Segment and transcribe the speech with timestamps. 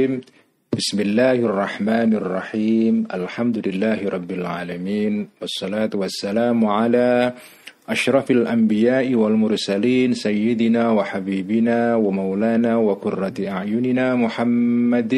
[0.00, 0.20] الرحيم
[0.72, 2.94] بسم الله الرحمن الرحيم.
[3.12, 5.28] الحمد لله رب العالمين.
[5.40, 7.32] والصلاة والسلام على
[7.88, 15.14] أشرف الأنبياء والمرسلين سيدنا وحبيبنا ومولانا وكرة أعيننا محمد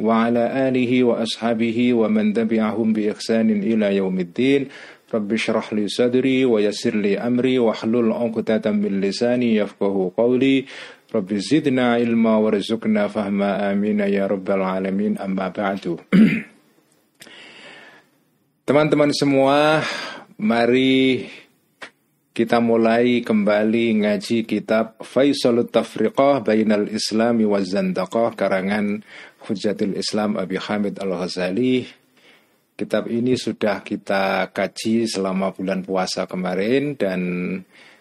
[0.00, 4.66] وعلى آله وأصحابه ومن تبعهم بإحسان إلى يوم الدين.
[5.14, 10.64] رب اشرح لي صدري ويسر لي أمري واحلل عقدة من لساني يفقه قولي.
[11.06, 16.02] Rabbi zidna ilma warzuqna fahma amin ya rabbal alamin amma ba'du.
[18.66, 19.86] Teman-teman semua
[20.34, 21.30] mari
[22.34, 29.06] kita mulai kembali ngaji kitab Faisalut Tafriqah Bainal Islami wa Zandaqah karangan
[29.46, 31.86] Hujatul Islam Abi Hamid Al-Ghazali.
[32.74, 37.22] Kitab ini sudah kita kaji selama bulan puasa kemarin dan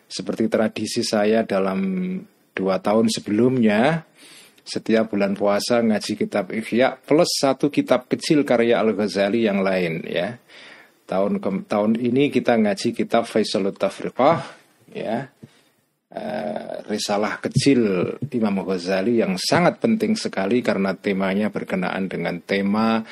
[0.10, 1.80] seperti tradisi saya dalam
[2.56, 4.08] dua tahun sebelumnya
[4.66, 10.02] setiap bulan puasa ngaji kitab Ihya plus satu kitab kecil karya Al Ghazali yang lain
[10.10, 10.42] ya.
[11.06, 14.42] Tahun ke, tahun ini kita ngaji kitab Faisalut Tafriqah
[14.90, 15.30] ya.
[16.16, 23.06] Uh, risalah kecil Imam Ghazali yang sangat penting sekali karena temanya berkenaan dengan tema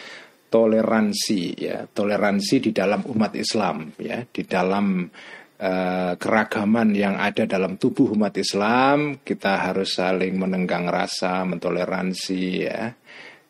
[0.50, 1.86] toleransi ya.
[1.86, 4.26] Toleransi di dalam umat Islam ya.
[4.26, 5.06] Di dalam
[5.54, 12.90] Eh, keragaman yang ada dalam tubuh umat Islam, kita harus saling menenggang rasa, mentoleransi ya.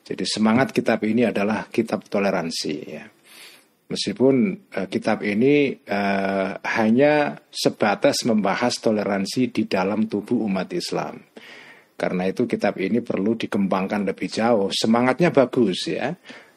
[0.03, 3.07] Jadi semangat kitab ini adalah kitab toleransi ya.
[3.87, 4.35] Meskipun
[4.73, 11.23] uh, kitab ini uh, hanya sebatas membahas toleransi di dalam tubuh umat Islam.
[11.95, 14.67] Karena itu kitab ini perlu dikembangkan lebih jauh.
[14.75, 16.13] Semangatnya bagus ya.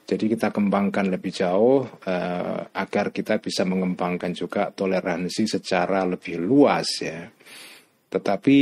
[0.07, 6.87] Jadi kita kembangkan lebih jauh uh, agar kita bisa mengembangkan juga toleransi secara lebih luas
[7.03, 7.27] ya.
[8.07, 8.59] Tetapi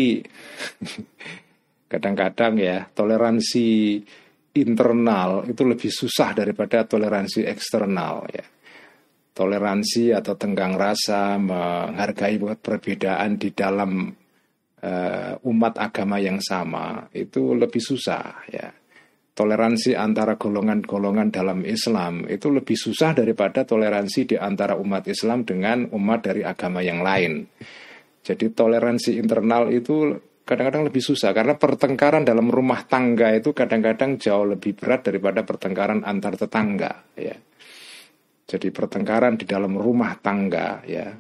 [1.93, 4.01] kadang-kadang ya toleransi
[4.57, 8.47] internal itu lebih susah daripada toleransi eksternal ya.
[9.37, 14.09] Toleransi atau tenggang rasa menghargai perbedaan di dalam
[14.81, 18.84] uh, umat agama yang sama itu lebih susah ya
[19.35, 25.91] toleransi antara golongan-golongan dalam Islam itu lebih susah daripada toleransi di antara umat Islam dengan
[25.91, 27.43] umat dari agama yang lain.
[28.25, 30.15] Jadi toleransi internal itu
[30.47, 36.07] kadang-kadang lebih susah karena pertengkaran dalam rumah tangga itu kadang-kadang jauh lebih berat daripada pertengkaran
[36.07, 37.37] antar tetangga ya.
[38.45, 41.11] Jadi pertengkaran di dalam rumah tangga ya.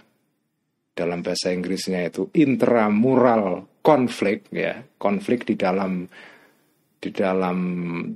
[0.95, 6.07] Dalam bahasa Inggrisnya itu intramural konflik ya, konflik di dalam
[7.05, 7.59] di dalam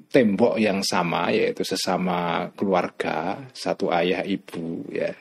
[0.09, 5.13] tembok yang sama yaitu sesama keluarga satu ayah ibu ya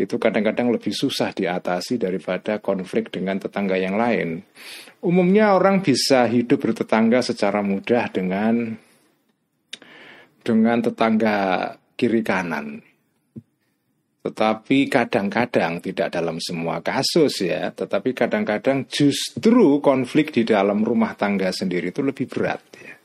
[0.00, 4.42] itu kadang-kadang lebih susah diatasi daripada konflik dengan tetangga yang lain.
[5.04, 8.74] Umumnya orang bisa hidup bertetangga secara mudah dengan
[10.42, 11.36] dengan tetangga
[11.94, 12.82] kiri kanan.
[14.22, 21.50] Tetapi kadang-kadang tidak dalam semua kasus ya, tetapi kadang-kadang justru konflik di dalam rumah tangga
[21.50, 23.01] sendiri itu lebih berat ya.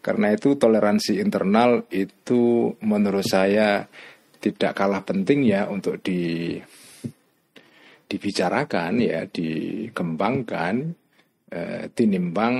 [0.00, 3.84] Karena itu toleransi internal itu menurut saya
[4.40, 6.56] tidak kalah penting ya untuk di
[8.10, 10.74] dibicarakan ya, dikembangkan
[11.52, 12.54] eh, tinimbang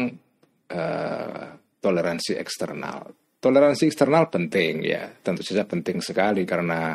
[0.71, 1.47] eh,
[1.81, 3.11] toleransi eksternal.
[3.41, 6.95] Toleransi eksternal penting ya, tentu saja penting sekali karena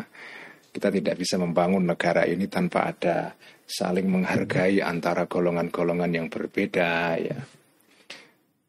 [0.69, 3.33] kita tidak bisa membangun negara ini tanpa ada
[3.65, 7.39] saling menghargai antara golongan-golongan yang berbeda ya.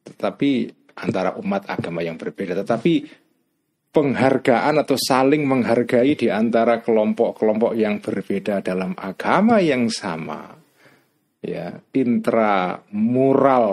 [0.07, 0.51] Tetapi
[0.97, 3.05] antara umat agama yang berbeda, tetapi
[3.93, 10.53] penghargaan atau saling menghargai di antara kelompok-kelompok yang berbeda dalam agama yang sama,
[11.41, 13.69] ya intramural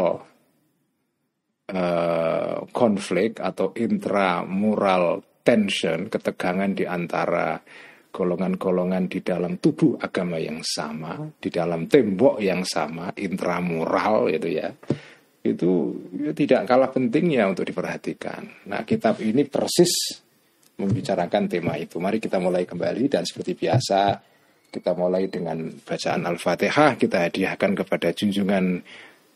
[1.71, 7.59] uh, konflik atau intramural tension, ketegangan di antara
[8.13, 14.71] golongan-golongan di dalam tubuh agama yang sama, di dalam tembok yang sama, intramural gitu ya
[15.43, 15.71] itu
[16.31, 18.67] tidak kalah pentingnya untuk diperhatikan.
[18.71, 20.23] Nah, kitab ini persis
[20.79, 21.99] membicarakan tema itu.
[21.99, 24.23] Mari kita mulai kembali dan seperti biasa
[24.73, 28.81] kita mulai dengan bacaan Al-Fatihah kita hadiahkan kepada junjungan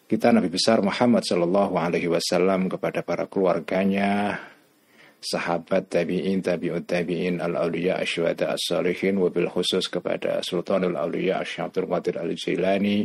[0.08, 4.40] kita Nabi besar Muhammad Shallallahu Alaihi Wasallam kepada para keluarganya,
[5.20, 12.24] sahabat tabiin, tabiut tabiin, al auliya, asyhada, as-salihin, wabil khusus kepada Sultanul Auliya Syabdul Qadir
[12.24, 13.04] Al Jailani,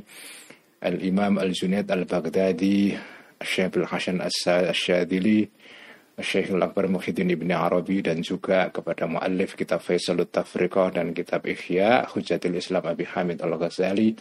[0.83, 2.93] Al-Imam Al-Junaid Al-Baghdadi,
[3.39, 5.47] Syekh Al-Hasan Al-Syadili,
[6.19, 12.05] Syekh Al-Akbar Muhyiddin Ibn Arabi dan juga kepada muallif kitab Faisalut Tafriqah dan kitab Ihya
[12.11, 14.19] Hujatul Islam Abi Hamid Al-Ghazali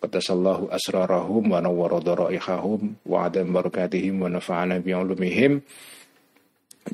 [0.00, 5.60] Qadasallahu asrarahum wa nawwara dharaihahum wa adam barakatihim wa nafa'ana bi'ulumihim.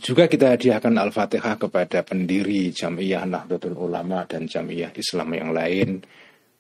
[0.03, 6.03] Juga kita hadiahkan Al-Fatihah kepada pendiri Jamiyah Nahdlatul Ulama dan Jamiyah Islam yang lain,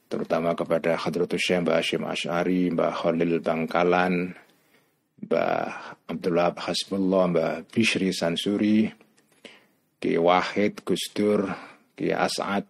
[0.06, 4.34] terutama kepada Hadratus Syekh Mbah Hashim Ash'ari, Mbah Khalil Bangkalan,
[5.26, 8.86] Mbah Abdullah Hasbullah, Mbah Bishri Sansuri,
[9.98, 11.50] Ki Wahid Gusdur,
[11.98, 12.68] Ki As'ad,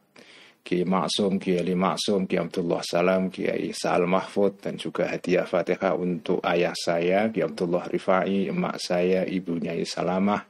[0.65, 5.94] Ki Maksum, Ki Ali Maksum, Ki Abdullah Salam, Ki Sa'al Mahfud, dan juga hadiah Fatihah
[5.94, 10.43] untuk ayah saya, Ki Abdullah Rifai, emak saya, ibunya Salamah,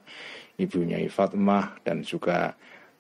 [0.57, 2.55] ibunya Fatmah, dan juga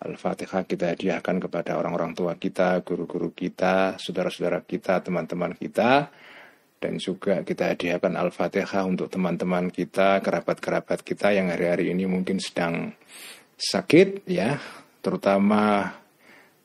[0.06, 6.08] Al-Fatihah kita hadiahkan kepada orang-orang tua kita, guru-guru kita, saudara-saudara kita, teman-teman kita,
[6.79, 12.94] dan juga kita hadiahkan Al-Fatihah untuk teman-teman kita, kerabat-kerabat kita yang hari-hari ini mungkin sedang
[13.58, 14.62] sakit ya,
[15.03, 15.91] terutama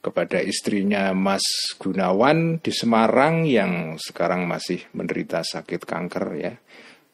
[0.01, 1.45] kepada istrinya Mas
[1.77, 6.53] Gunawan di Semarang yang sekarang masih menderita sakit kanker ya.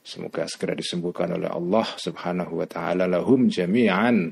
[0.07, 4.31] Semoga segera disembuhkan oleh Allah Subhanahu wa taala lahum jami'an.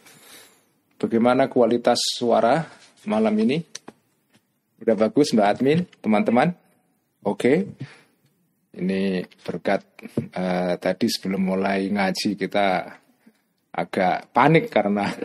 [1.01, 2.61] Bagaimana kualitas suara
[3.09, 3.57] malam ini?
[4.85, 6.53] Udah bagus Mbak Admin, teman-teman?
[7.25, 7.41] Oke.
[7.41, 7.57] Okay.
[8.77, 9.81] Ini berkat
[10.37, 12.85] uh, tadi sebelum mulai ngaji kita
[13.73, 15.09] agak panik karena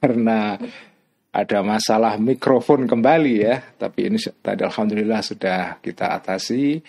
[0.00, 0.56] karena
[1.36, 6.80] ada masalah mikrofon kembali ya, tapi ini tadi alhamdulillah sudah kita atasi.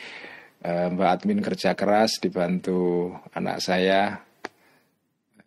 [0.64, 4.32] Eh, Mbak admin kerja keras dibantu anak saya.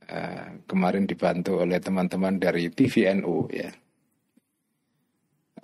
[0.06, 3.74] Eh, kemarin dibantu oleh teman-teman dari TVNU ya.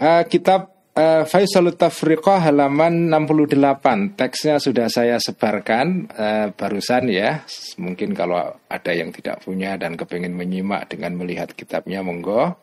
[0.03, 7.47] Uh, kitab uh, Faisalut Tafriqah halaman 68 Teksnya sudah saya sebarkan uh, barusan ya.
[7.79, 12.59] Mungkin kalau ada yang tidak punya dan kepengen menyimak dengan melihat kitabnya monggo.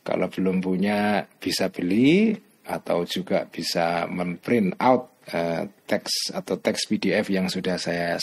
[0.00, 2.32] Kalau belum punya bisa beli
[2.64, 8.16] atau juga bisa memprint out uh, teks atau teks PDF yang sudah saya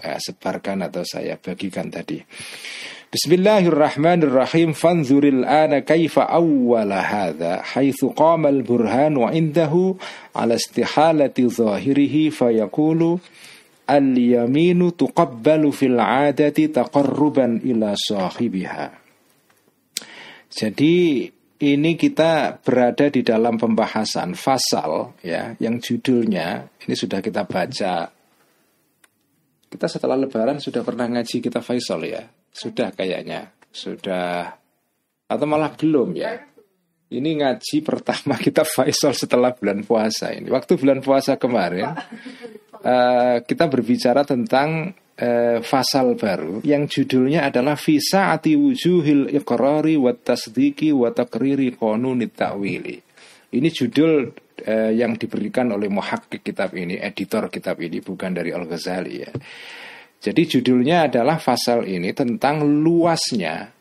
[0.00, 2.22] uh, sebarkan atau saya bagikan tadi.
[3.12, 10.00] Bismillahirrahmanirrahim fanzuril ana kaifa awwala hadha haitsu qama al-burhan wa indahu
[10.32, 13.20] ala istihalati zahirihi fayaqulu
[13.84, 18.96] al-yaminu tuqabbalu fil 'adati taqarruban ila sahibiha
[20.52, 21.28] jadi
[21.62, 28.21] ini kita berada di dalam pembahasan fasal ya yang judulnya ini sudah kita baca.
[29.72, 32.28] Kita setelah lebaran sudah pernah ngaji kita Faisal ya.
[32.52, 33.48] Sudah kayaknya.
[33.72, 34.52] Sudah
[35.24, 36.36] atau malah belum ya.
[37.08, 40.52] Ini ngaji pertama kita Faisal setelah bulan puasa ini.
[40.52, 48.32] Waktu bulan puasa kemarin uh, kita berbicara tentang eh, fasal baru yang judulnya adalah Visa
[48.32, 51.72] ati wujuhil iqrari wa tasdiki wa takriri
[52.28, 52.96] ta'wili.
[53.52, 59.14] Ini judul eh, yang diberikan oleh muhakkik kitab ini, editor kitab ini bukan dari Al-Ghazali
[59.16, 59.32] ya.
[60.22, 63.74] Jadi judulnya adalah fasal ini tentang luasnya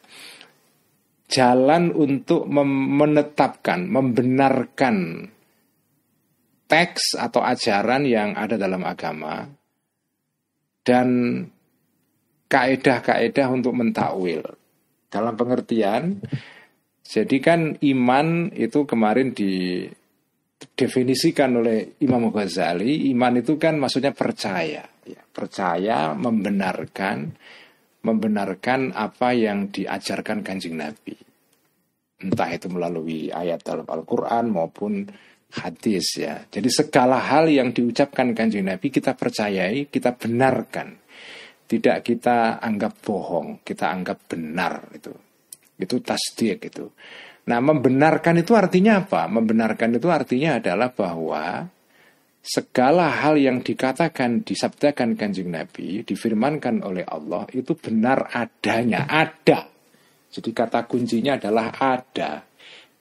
[1.31, 5.27] jalan untuk menetapkan, membenarkan
[6.65, 9.47] teks atau ajaran yang ada dalam agama
[10.81, 11.07] dan
[12.51, 14.43] kaedah-kaedah untuk mentakwil.
[15.11, 16.23] Dalam pengertian,
[17.03, 19.35] jadi kan iman itu kemarin
[20.61, 27.33] didefinisikan oleh Imam Ghazali, iman itu kan maksudnya percaya, ya, percaya membenarkan
[28.01, 31.13] membenarkan apa yang diajarkan kanjeng Nabi.
[32.21, 35.05] Entah itu melalui ayat dalam Al-Quran maupun
[35.57, 36.41] hadis ya.
[36.45, 40.97] Jadi segala hal yang diucapkan kanjeng Nabi kita percayai, kita benarkan.
[41.71, 45.13] Tidak kita anggap bohong, kita anggap benar itu.
[45.79, 46.85] Itu tasdik itu.
[47.41, 49.25] Nah, membenarkan itu artinya apa?
[49.25, 51.65] Membenarkan itu artinya adalah bahwa
[52.41, 59.69] segala hal yang dikatakan, disabdakan kanjeng Nabi, difirmankan oleh Allah itu benar adanya, ada.
[60.31, 62.51] Jadi kata kuncinya adalah ada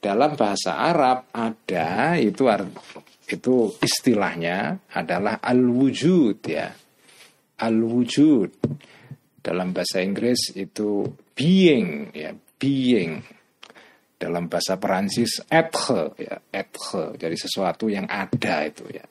[0.00, 2.49] dalam bahasa Arab ada itu
[3.28, 6.73] itu istilahnya adalah al-wujud ya.
[7.61, 8.50] Al-wujud.
[9.40, 11.04] Dalam bahasa Inggris itu
[11.37, 13.20] being ya, being.
[14.20, 17.16] Dalam bahasa Perancis être ya être.
[17.16, 19.08] Jadi sesuatu yang ada itu ya.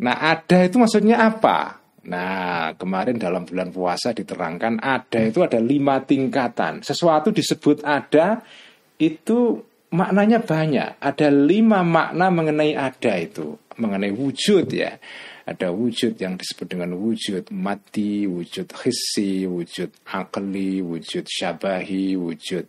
[0.00, 1.76] Nah ada itu maksudnya apa?
[2.08, 6.80] Nah kemarin dalam bulan puasa diterangkan ada itu ada lima tingkatan.
[6.80, 8.40] Sesuatu disebut ada
[8.96, 9.60] itu
[9.92, 10.96] maknanya banyak.
[10.96, 14.96] Ada lima makna mengenai ada itu mengenai wujud ya.
[15.48, 22.68] Ada wujud yang disebut dengan wujud mati, wujud hissi, wujud akli, wujud syabahi, wujud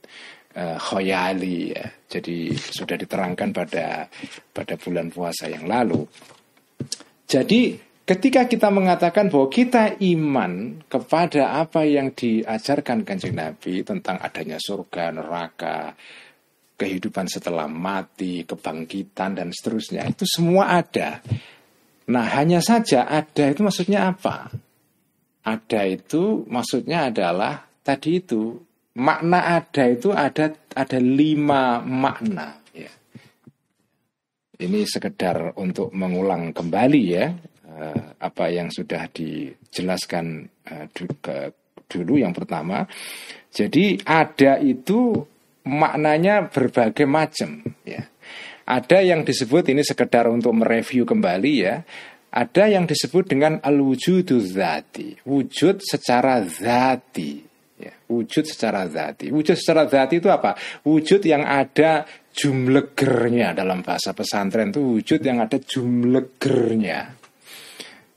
[0.56, 1.86] uh, khoyali ya.
[2.10, 4.10] Jadi sudah diterangkan pada
[4.50, 6.02] pada bulan puasa yang lalu.
[7.30, 7.78] Jadi
[8.10, 15.14] ketika kita mengatakan bahwa kita iman kepada apa yang diajarkan kanjeng Nabi tentang adanya surga,
[15.14, 15.94] neraka,
[16.74, 21.22] kehidupan setelah mati, kebangkitan dan seterusnya, itu semua ada.
[22.10, 24.50] Nah, hanya saja ada itu maksudnya apa?
[25.46, 28.58] Ada itu maksudnya adalah tadi itu
[29.00, 32.60] makna ada itu ada ada lima makna.
[32.76, 32.92] Ya.
[34.60, 37.32] Ini sekedar untuk mengulang kembali ya
[37.64, 40.86] eh, apa yang sudah dijelaskan eh,
[41.90, 42.84] dulu yang pertama.
[43.50, 45.16] Jadi ada itu
[45.66, 48.06] maknanya berbagai macam ya.
[48.70, 51.82] Ada yang disebut ini sekedar untuk mereview kembali ya.
[52.30, 57.49] Ada yang disebut dengan al-wujudu zati, wujud secara zati.
[57.80, 59.32] Ya, wujud secara zati.
[59.32, 60.52] Wujud secara zati itu apa?
[60.84, 62.04] Wujud yang ada
[62.36, 67.16] jumlegernya dalam bahasa pesantren itu wujud yang ada jumlegernya.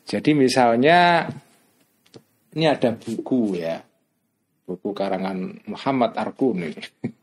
[0.02, 1.30] Jadi misalnya
[2.58, 3.78] ini ada buku ya,
[4.66, 6.82] buku karangan Muhammad Arkun ini.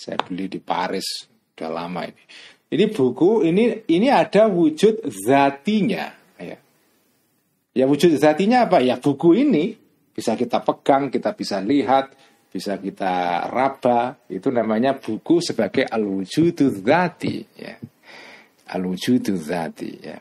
[0.00, 1.24] Saya beli di Paris,
[1.56, 2.24] udah lama ini.
[2.70, 6.12] Ini buku ini ini ada wujud zatinya.
[6.36, 6.56] Ya.
[7.72, 8.84] ya wujud zatinya apa?
[8.84, 9.79] Ya buku ini
[10.10, 12.12] bisa kita pegang, kita bisa lihat,
[12.50, 14.18] bisa kita raba.
[14.26, 17.46] Itu namanya buku sebagai al wujudu zati.
[17.56, 17.78] Ya.
[18.70, 19.90] Al wujudu zati.
[20.02, 20.18] Ya.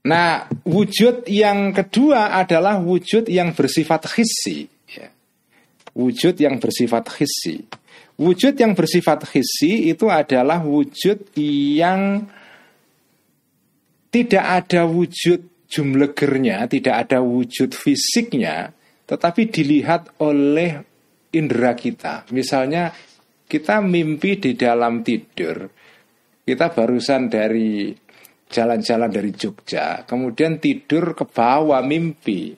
[0.00, 4.64] Nah, wujud yang kedua adalah wujud yang bersifat hissi.
[4.88, 5.12] Ya.
[5.92, 7.68] Wujud yang bersifat hissi.
[8.20, 11.32] Wujud yang bersifat hisi itu adalah wujud
[11.72, 12.28] yang
[14.10, 18.74] tidak ada wujud jumlegernya, tidak ada wujud fisiknya,
[19.06, 20.82] tetapi dilihat oleh
[21.30, 22.26] indera kita.
[22.34, 22.90] Misalnya
[23.46, 25.70] kita mimpi di dalam tidur,
[26.42, 27.94] kita barusan dari
[28.50, 32.50] jalan-jalan dari Jogja, kemudian tidur ke bawah mimpi.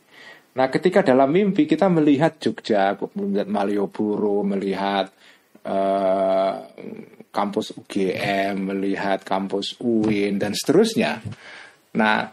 [0.52, 5.12] Nah, ketika dalam mimpi kita melihat Jogja, melihat Malioboro, melihat
[5.68, 6.56] uh,
[7.32, 11.24] kampus UGM, melihat kampus UIN dan seterusnya.
[11.96, 12.28] Nah,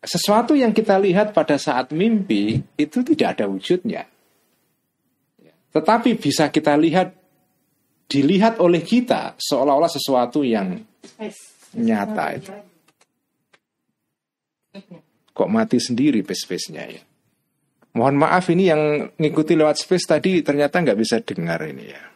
[0.00, 4.06] sesuatu yang kita lihat pada saat mimpi itu tidak ada wujudnya.
[5.74, 7.10] Tetapi bisa kita lihat
[8.06, 10.78] dilihat oleh kita seolah-olah sesuatu yang
[11.74, 12.52] nyata itu.
[15.34, 17.02] Kok mati sendiri space-nya ya.
[17.94, 22.13] Mohon maaf ini yang ngikuti lewat space tadi ternyata nggak bisa dengar ini ya.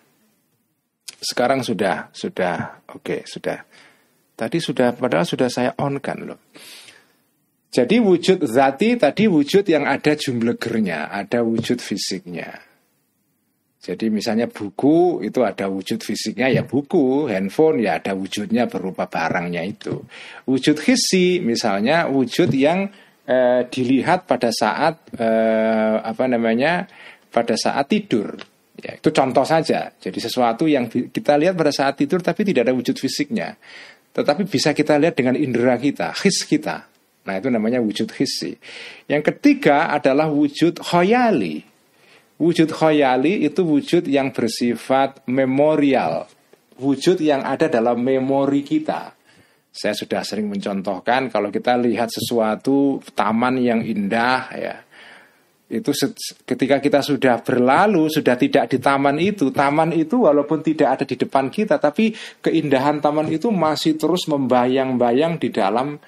[1.19, 3.59] Sekarang sudah, sudah, oke, okay, sudah.
[4.39, 6.39] Tadi sudah, padahal sudah saya on kan loh.
[7.69, 12.65] Jadi wujud zati tadi wujud yang ada jumlegernya, ada wujud fisiknya.
[13.79, 19.63] Jadi misalnya buku itu ada wujud fisiknya ya buku, handphone ya ada wujudnya berupa barangnya
[19.63, 20.03] itu.
[20.49, 22.91] Wujud hisi misalnya wujud yang
[23.29, 26.89] eh, dilihat pada saat eh, apa namanya
[27.31, 28.35] pada saat tidur.
[28.79, 29.91] Ya, itu contoh saja.
[29.99, 33.59] Jadi sesuatu yang kita lihat pada saat tidur tapi tidak ada wujud fisiknya.
[34.15, 36.87] Tetapi bisa kita lihat dengan indera kita, his kita.
[37.29, 38.57] Nah itu namanya wujud hisi.
[39.05, 41.61] Yang ketiga adalah wujud khoyali.
[42.41, 46.25] Wujud khoyali itu wujud yang bersifat memorial.
[46.81, 49.13] Wujud yang ada dalam memori kita.
[49.69, 54.75] Saya sudah sering mencontohkan kalau kita lihat sesuatu taman yang indah ya
[55.69, 55.93] itu
[56.49, 61.21] ketika kita sudah berlalu sudah tidak di taman itu taman itu walaupun tidak ada di
[61.21, 66.01] depan kita tapi keindahan taman itu masih terus membayang-bayang di dalam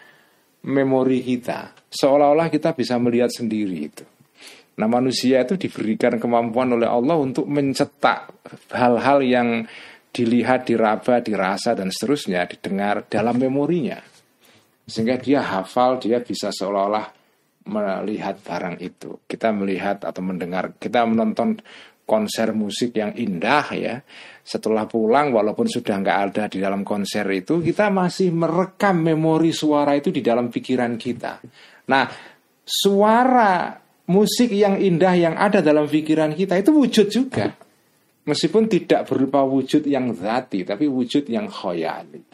[0.65, 1.77] memori kita.
[1.93, 4.05] Seolah-olah kita bisa melihat sendiri itu.
[4.81, 8.33] Nah manusia itu diberikan kemampuan oleh Allah untuk mencetak
[8.73, 9.49] hal-hal yang
[10.09, 14.01] dilihat diraba dirasa dan seterusnya didengar dalam memorinya.
[14.89, 17.20] Sehingga dia hafal dia bisa seolah-olah
[17.71, 19.23] melihat barang itu.
[19.25, 21.63] Kita melihat atau mendengar, kita menonton
[22.11, 24.03] konser musik yang indah ya.
[24.43, 29.95] Setelah pulang walaupun sudah nggak ada di dalam konser itu, kita masih merekam memori suara
[29.95, 31.39] itu di dalam pikiran kita.
[31.87, 32.05] Nah,
[32.67, 33.79] suara
[34.11, 37.55] musik yang indah yang ada dalam pikiran kita itu wujud juga.
[38.21, 42.30] Meskipun tidak berupa wujud yang zati, tapi wujud yang khoyali.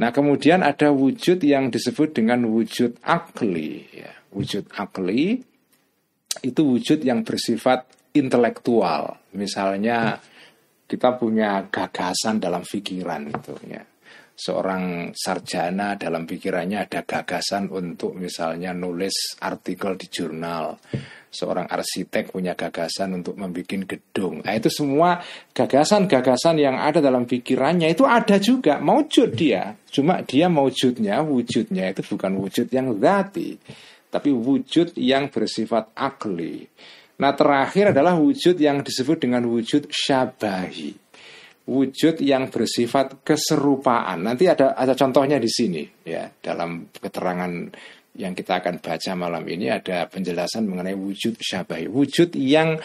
[0.00, 3.84] Nah kemudian ada wujud yang disebut dengan wujud akli.
[3.92, 4.16] Ya.
[4.32, 5.44] Wujud akli
[6.40, 7.84] itu wujud yang bersifat
[8.16, 9.20] intelektual.
[9.36, 10.16] Misalnya
[10.88, 13.84] kita punya gagasan dalam pikiran itu ya
[14.40, 20.80] seorang sarjana dalam pikirannya ada gagasan untuk misalnya nulis artikel di jurnal.
[21.30, 24.42] Seorang arsitek punya gagasan untuk membuat gedung.
[24.42, 25.22] Nah, itu semua
[25.54, 29.78] gagasan-gagasan yang ada dalam pikirannya itu ada juga, maujud dia.
[29.86, 33.54] Cuma dia maujudnya, wujudnya itu bukan wujud yang zati,
[34.10, 36.66] tapi wujud yang bersifat akli.
[37.20, 41.10] Nah terakhir adalah wujud yang disebut dengan wujud syabahi
[41.70, 44.26] wujud yang bersifat keserupaan.
[44.26, 47.70] Nanti ada ada contohnya di sini ya dalam keterangan
[48.16, 52.78] yang kita akan baca malam ini ada penjelasan mengenai wujud syabai, wujud yang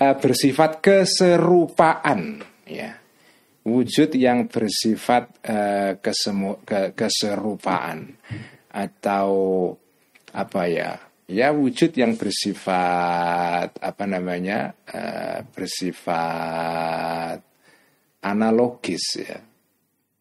[0.00, 3.00] uh, bersifat keserupaan ya.
[3.64, 8.12] Wujud yang bersifat uh, kesemu, ke, keserupaan
[8.68, 9.28] atau
[10.36, 11.00] apa ya?
[11.24, 14.76] Ya wujud yang bersifat apa namanya?
[14.84, 17.40] Uh, bersifat
[18.20, 19.40] analogis ya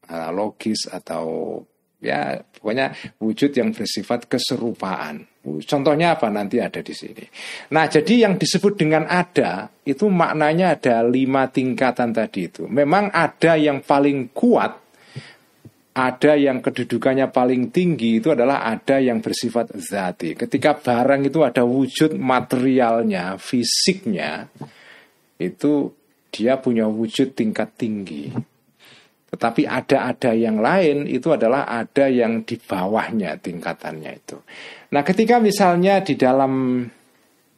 [0.07, 1.57] analogis atau
[2.03, 5.23] ya pokoknya wujud yang bersifat keserupaan.
[5.43, 7.23] Contohnya apa nanti ada di sini.
[7.75, 12.63] Nah jadi yang disebut dengan ada itu maknanya ada lima tingkatan tadi itu.
[12.67, 14.71] Memang ada yang paling kuat,
[15.93, 20.35] ada yang kedudukannya paling tinggi itu adalah ada yang bersifat zati.
[20.35, 24.47] Ketika barang itu ada wujud materialnya, fisiknya,
[25.35, 25.91] itu
[26.33, 28.52] dia punya wujud tingkat tinggi.
[29.33, 34.37] Tetapi ada-ada yang lain itu adalah ada yang di bawahnya tingkatannya itu.
[34.93, 36.85] Nah, ketika misalnya di dalam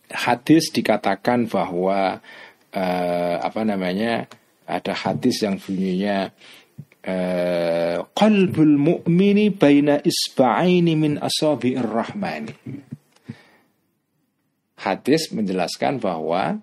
[0.07, 2.23] hadis dikatakan bahwa
[2.71, 4.23] eh, apa namanya
[4.63, 6.31] ada hadis yang bunyinya
[7.03, 12.55] eh, qalbul mu'mini baina isba'aini min asabi'ir rahmani.
[14.79, 16.55] Hadis menjelaskan bahwa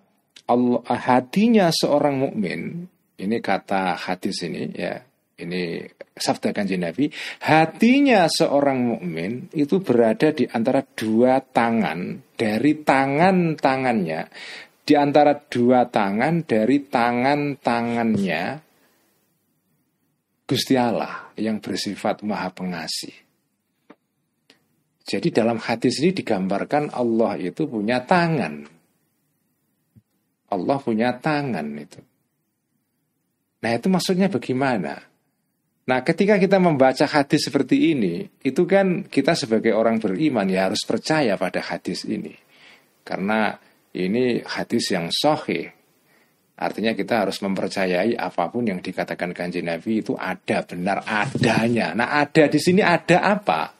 [0.48, 2.88] Allah hatinya seorang mukmin
[3.20, 7.08] ini kata hadis ini ya ini sabda kanjeng Nabi
[7.44, 14.28] hatinya seorang mukmin itu berada di antara dua tangan dari tangan tangannya
[14.82, 18.42] di antara dua tangan dari tangan tangannya
[20.44, 23.14] Gusti Allah yang bersifat maha pengasih
[25.02, 28.82] jadi dalam hadis ini digambarkan Allah itu punya tangan
[30.52, 32.00] Allah punya tangan itu.
[33.64, 35.00] Nah itu maksudnya bagaimana?
[35.82, 40.86] Nah ketika kita membaca hadis seperti ini, itu kan kita sebagai orang beriman ya harus
[40.86, 42.38] percaya pada hadis ini.
[43.02, 43.58] Karena
[43.98, 45.66] ini hadis yang sahih.
[46.62, 51.90] Artinya kita harus mempercayai apa pun yang dikatakan kanji Nabi itu ada benar adanya.
[51.98, 53.74] Nah ada di sini ada apa?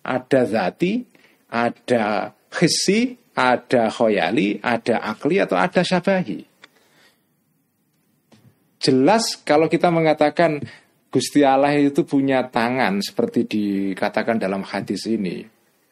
[0.00, 1.04] Ada zati,
[1.52, 6.40] ada khisi, ada khoyali, ada akli atau ada syabahi.
[8.80, 10.64] Jelas kalau kita mengatakan
[11.10, 15.46] Gusti Allah itu punya tangan seperti dikatakan dalam hadis ini.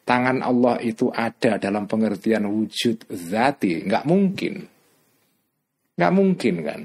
[0.05, 3.81] Tangan Allah itu ada dalam pengertian wujud zati.
[3.89, 4.53] Nggak mungkin.
[5.97, 6.81] Nggak mungkin kan.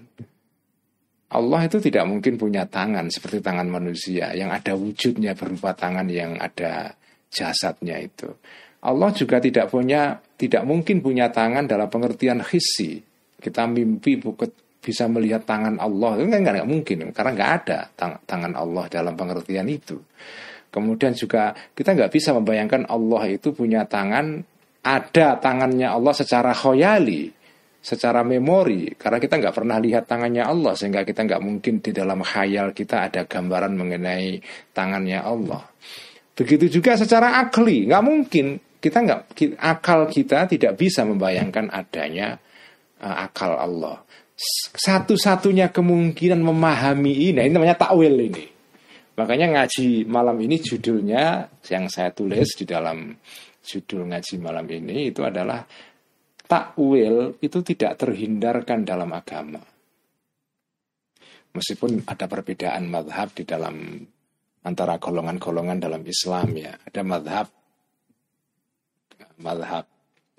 [1.30, 6.34] Allah itu tidak mungkin punya tangan seperti tangan manusia yang ada wujudnya berupa tangan yang
[6.40, 6.90] ada
[7.30, 8.34] jasadnya itu.
[8.82, 12.98] Allah juga tidak punya tidak mungkin punya tangan dalam pengertian hisi.
[13.38, 14.18] Kita mimpi
[14.80, 19.12] bisa melihat tangan Allah itu kan nggak mungkin karena nggak ada tang tangan Allah dalam
[19.12, 20.00] pengertian itu.
[20.70, 24.40] Kemudian juga kita nggak bisa membayangkan Allah itu punya tangan
[24.80, 27.28] ada tangannya Allah secara khoyali,
[27.80, 32.24] secara memori karena kita nggak pernah lihat tangannya Allah sehingga kita nggak mungkin di dalam
[32.24, 34.40] khayal kita ada gambaran mengenai
[34.72, 35.64] tangannya Allah.
[36.32, 39.20] Begitu juga secara akli, nggak mungkin kita nggak
[39.60, 42.40] akal kita tidak bisa membayangkan adanya
[43.04, 44.00] uh, akal Allah.
[44.72, 48.48] Satu-satunya kemungkinan memahami ini, nah ini namanya takwil ini.
[49.20, 53.12] Makanya ngaji malam ini judulnya yang saya tulis di dalam
[53.60, 55.60] judul ngaji malam ini itu adalah
[56.48, 59.60] takwil itu tidak terhindarkan dalam agama.
[61.52, 64.00] Meskipun ada perbedaan madhab di dalam
[64.64, 66.72] antara golongan-golongan dalam Islam ya.
[66.80, 67.46] Ada madhab
[69.36, 69.84] madhab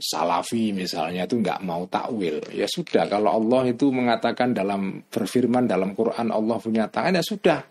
[0.01, 2.41] salafi misalnya itu nggak mau takwil.
[2.51, 7.61] Ya sudah kalau Allah itu mengatakan dalam berfirman dalam Quran Allah punya tangan ya sudah.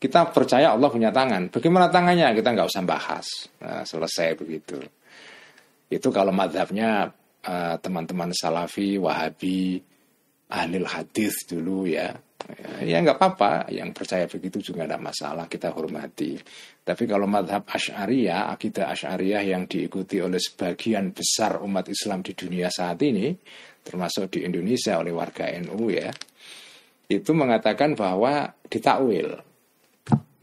[0.00, 1.48] Kita percaya Allah punya tangan.
[1.48, 2.34] Bagaimana tangannya?
[2.36, 3.26] Kita nggak usah bahas.
[3.62, 4.76] Nah, selesai begitu.
[5.88, 7.08] Itu kalau madhabnya
[7.44, 9.80] uh, teman-teman salafi, wahabi,
[10.52, 12.12] ahli hadis dulu ya.
[12.84, 16.36] Ya nggak apa-apa, yang percaya begitu juga tidak masalah, kita hormati.
[16.84, 22.68] Tapi kalau madhab Ash'ariyah, akidah Ash'ariyah yang diikuti oleh sebagian besar umat Islam di dunia
[22.68, 23.32] saat ini,
[23.80, 26.12] termasuk di Indonesia oleh warga NU ya,
[27.08, 29.40] itu mengatakan bahwa ditakwil.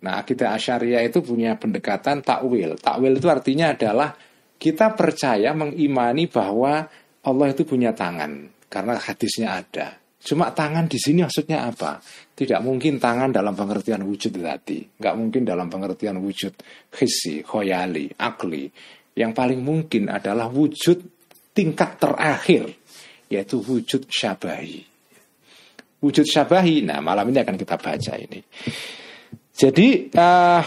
[0.02, 2.74] Nah, akidah Asyariah itu punya pendekatan takwil.
[2.82, 4.10] Takwil itu artinya adalah
[4.58, 6.90] kita percaya mengimani bahwa
[7.22, 10.01] Allah itu punya tangan karena hadisnya ada.
[10.22, 11.98] Cuma tangan di sini maksudnya apa?
[12.38, 16.54] Tidak mungkin tangan dalam pengertian wujud hati, nggak mungkin dalam pengertian wujud
[16.94, 18.70] khisi, khoyali, akli.
[19.18, 21.02] Yang paling mungkin adalah wujud
[21.58, 22.70] tingkat terakhir,
[23.34, 24.86] yaitu wujud syabahi.
[26.02, 28.40] Wujud syabahi, nah malam ini akan kita baca ini.
[29.58, 30.62] Jadi uh,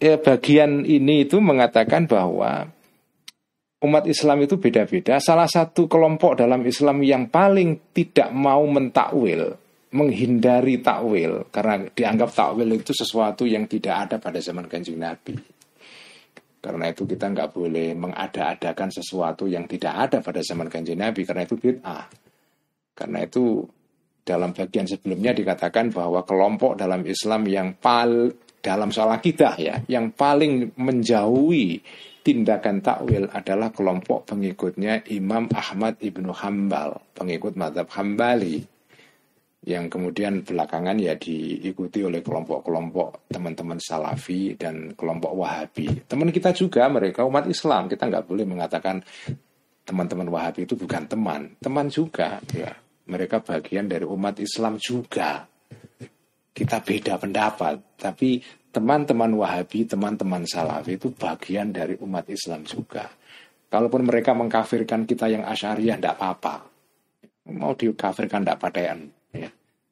[0.00, 2.68] ya bagian ini itu mengatakan bahwa
[3.80, 5.16] umat Islam itu beda-beda.
[5.18, 9.56] Salah satu kelompok dalam Islam yang paling tidak mau mentakwil,
[9.96, 15.34] menghindari takwil karena dianggap takwil itu sesuatu yang tidak ada pada zaman Kanjeng Nabi.
[16.60, 21.48] Karena itu kita nggak boleh mengada-adakan sesuatu yang tidak ada pada zaman Kanjeng Nabi karena
[21.48, 22.04] itu bid'ah.
[22.92, 23.64] Karena itu
[24.20, 28.28] dalam bagian sebelumnya dikatakan bahwa kelompok dalam Islam yang pal
[28.60, 31.80] dalam soal akidah ya, yang paling menjauhi
[32.20, 38.60] tindakan takwil adalah kelompok pengikutnya Imam Ahmad ibnu Hambal, pengikut madhab Hambali,
[39.60, 46.08] yang kemudian belakangan ya diikuti oleh kelompok-kelompok teman-teman Salafi dan kelompok Wahabi.
[46.08, 49.04] Teman kita juga mereka umat Islam, kita nggak boleh mengatakan
[49.84, 52.72] teman-teman Wahabi itu bukan teman, teman juga ya.
[53.10, 55.44] Mereka bagian dari umat Islam juga.
[56.50, 58.38] Kita beda pendapat, tapi
[58.70, 63.10] teman-teman Wahabi, teman-teman Salafi itu bagian dari umat Islam juga.
[63.70, 66.66] Kalaupun mereka mengkafirkan kita yang Asyariah, tidak apa-apa.
[67.54, 69.06] Mau dikafirkan tidak patean.
[69.30, 69.50] Ya.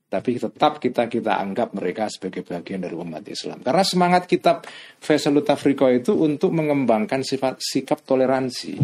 [0.08, 3.62] Tapi tetap kita kita anggap mereka sebagai bagian dari umat Islam.
[3.62, 4.66] Karena semangat kitab
[4.98, 8.74] Faisalut Afrika itu untuk mengembangkan sifat sikap toleransi.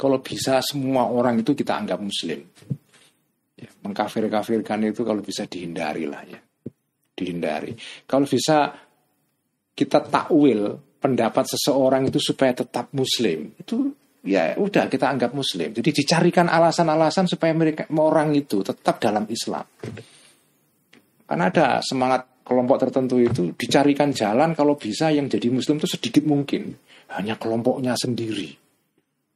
[0.00, 2.40] Kalau bisa semua orang itu kita anggap Muslim.
[3.52, 6.40] Ya, mengkafir-kafirkan itu kalau bisa dihindari lah ya.
[7.12, 7.76] Dihindari.
[8.08, 8.72] Kalau bisa
[9.74, 13.56] kita takwil pendapat seseorang itu supaya tetap muslim.
[13.56, 15.72] Itu ya udah kita anggap muslim.
[15.72, 19.64] Jadi dicarikan alasan-alasan supaya mereka orang itu tetap dalam Islam.
[21.24, 26.26] Karena ada semangat kelompok tertentu itu dicarikan jalan kalau bisa yang jadi muslim itu sedikit
[26.28, 26.76] mungkin.
[27.10, 28.54] Hanya kelompoknya sendiri.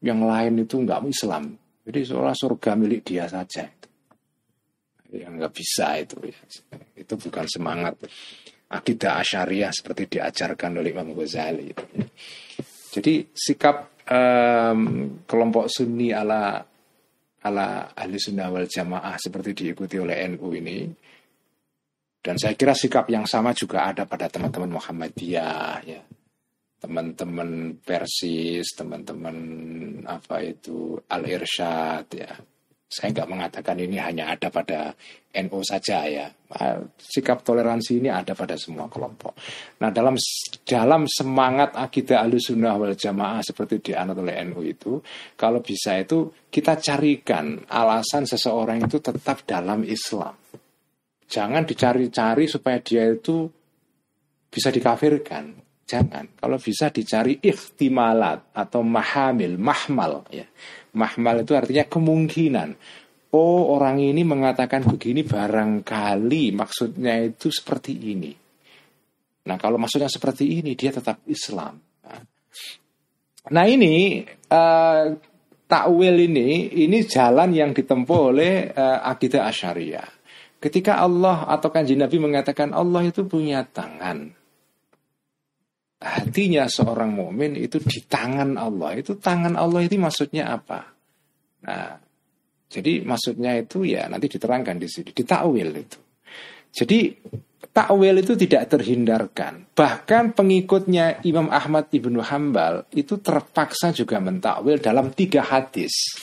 [0.04, 1.44] Yang lain itu nggak Islam.
[1.84, 3.64] Jadi seolah surga milik dia saja.
[5.14, 6.18] Ya nggak bisa itu.
[6.26, 6.38] Ya.
[6.98, 7.94] itu bukan semangat
[8.74, 11.70] akidah asyariah seperti diajarkan oleh Imam Ghazali.
[12.94, 14.80] Jadi sikap um,
[15.22, 16.58] kelompok Sunni ala
[17.44, 20.78] ala ahli sunnah wal jamaah seperti diikuti oleh NU ini.
[22.24, 26.00] Dan saya kira sikap yang sama juga ada pada teman-teman Muhammadiyah ya.
[26.80, 29.36] Teman-teman Persis teman-teman
[30.04, 32.32] apa itu Al Irsyad ya
[32.94, 34.94] saya nggak mengatakan ini hanya ada pada
[35.34, 36.30] NU saja ya.
[36.54, 39.34] Ah, sikap toleransi ini ada pada semua kelompok.
[39.82, 40.14] Nah dalam
[40.62, 45.02] dalam semangat akidah alusunah wal jamaah seperti dianut oleh NU itu,
[45.34, 50.38] kalau bisa itu kita carikan alasan seseorang itu tetap dalam Islam.
[51.26, 53.50] Jangan dicari-cari supaya dia itu
[54.46, 55.66] bisa dikafirkan.
[55.82, 56.38] Jangan.
[56.38, 60.46] Kalau bisa dicari ikhtimalat atau mahamil, mahmal ya
[60.94, 62.68] Mahmal itu artinya kemungkinan.
[63.34, 68.30] Oh orang ini mengatakan begini barangkali maksudnya itu seperti ini.
[69.44, 71.74] Nah kalau maksudnya seperti ini dia tetap Islam.
[73.44, 74.22] Nah ini
[74.54, 75.04] uh,
[75.66, 80.08] takwil ini ini jalan yang ditempuh oleh uh, akidah asyariah.
[80.62, 84.32] Ketika Allah atau kanji Nabi mengatakan Allah itu punya tangan,
[86.04, 89.00] hatinya seorang mukmin itu di tangan Allah.
[89.00, 90.84] Itu tangan Allah itu maksudnya apa?
[91.64, 91.96] Nah,
[92.68, 95.98] jadi maksudnya itu ya nanti diterangkan di sini, ditakwil itu.
[96.74, 96.98] Jadi
[97.72, 99.72] takwil itu tidak terhindarkan.
[99.72, 106.20] Bahkan pengikutnya Imam Ahmad ibnu Hambal itu terpaksa juga mentakwil dalam tiga hadis.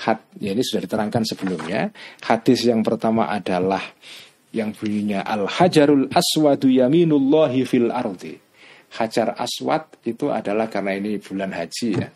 [0.00, 1.92] Had, ya ini sudah diterangkan sebelumnya.
[2.24, 3.84] Hadis yang pertama adalah
[4.50, 8.49] yang bunyinya al hajarul aswadu yaminullahi fil ardi
[8.90, 12.08] Hajar Aswad itu adalah karena ini bulan haji ya.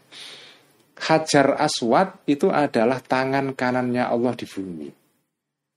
[0.99, 4.89] Hajar Aswad itu adalah tangan kanannya Allah di bumi.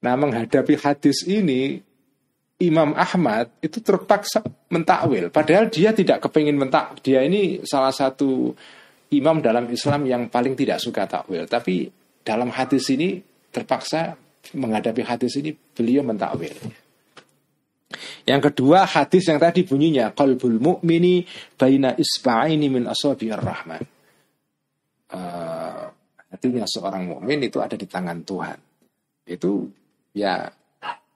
[0.01, 1.81] Nah menghadapi hadis ini
[2.57, 4.41] Imam Ahmad itu terpaksa
[4.73, 5.29] mentakwil.
[5.29, 6.97] Padahal dia tidak kepingin mentak.
[7.05, 8.57] Dia ini salah satu
[9.13, 11.85] imam dalam Islam yang paling tidak suka takwil, tapi
[12.25, 13.21] dalam hadis ini
[13.53, 14.17] terpaksa
[14.57, 16.57] menghadapi hadis ini beliau mentakwil.
[18.27, 21.23] Yang kedua hadis yang tadi bunyinya qalbul mu'mini
[21.55, 23.83] baina isba'aini min asabi'ir rahman.
[25.07, 25.87] Uh,
[26.27, 28.59] hatinya seorang mukmin itu ada di tangan Tuhan.
[29.23, 29.71] Itu
[30.11, 30.51] ya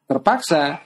[0.07, 0.79] terpaksa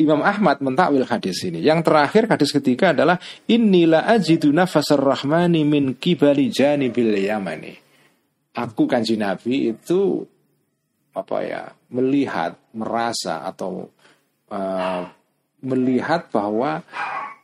[0.00, 1.60] Imam Ahmad mentakwil hadis ini.
[1.60, 7.76] Yang terakhir hadis ketiga adalah inilah ajidu nafasar rahmani min kibali janibil yamani.
[8.56, 10.24] Aku kanji Nabi itu
[11.12, 13.92] apa ya melihat merasa atau
[14.52, 15.08] uh,
[15.64, 16.84] melihat bahwa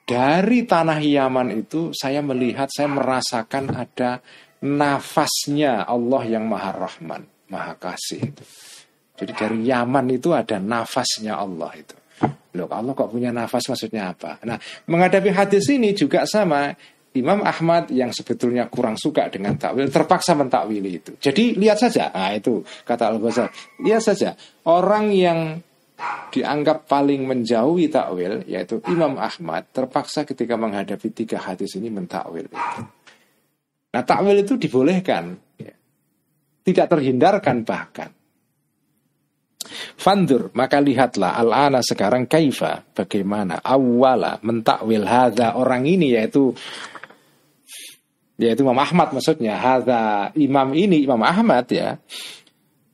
[0.04, 4.20] dari tanah Yaman itu saya melihat, saya merasakan ada
[4.64, 8.44] nafasnya Allah yang Maha Rahman, Maha Kasih itu.
[9.18, 11.96] Jadi dari Yaman itu ada nafasnya Allah itu.
[12.56, 14.42] Loh, Allah kok punya nafas maksudnya apa?
[14.42, 16.74] Nah, menghadapi hadis ini juga sama.
[17.16, 21.16] Imam Ahmad yang sebetulnya kurang suka dengan takwil terpaksa mentakwili itu.
[21.18, 23.50] Jadi lihat saja, nah itu kata Al Ghazali.
[23.82, 24.36] Lihat saja
[24.68, 25.58] orang yang
[26.30, 32.46] dianggap paling menjauhi takwil yaitu Imam Ahmad terpaksa ketika menghadapi tiga hadis ini mentakwil.
[33.90, 35.34] Nah takwil itu dibolehkan,
[36.62, 38.10] tidak terhindarkan bahkan.
[39.98, 46.54] Fandur maka lihatlah al-ana sekarang kaifa bagaimana awala mentakwil hadza orang ini yaitu
[48.38, 49.58] yaitu Imam Ahmad maksudnya.
[49.58, 51.98] Hadza imam ini Imam Ahmad ya.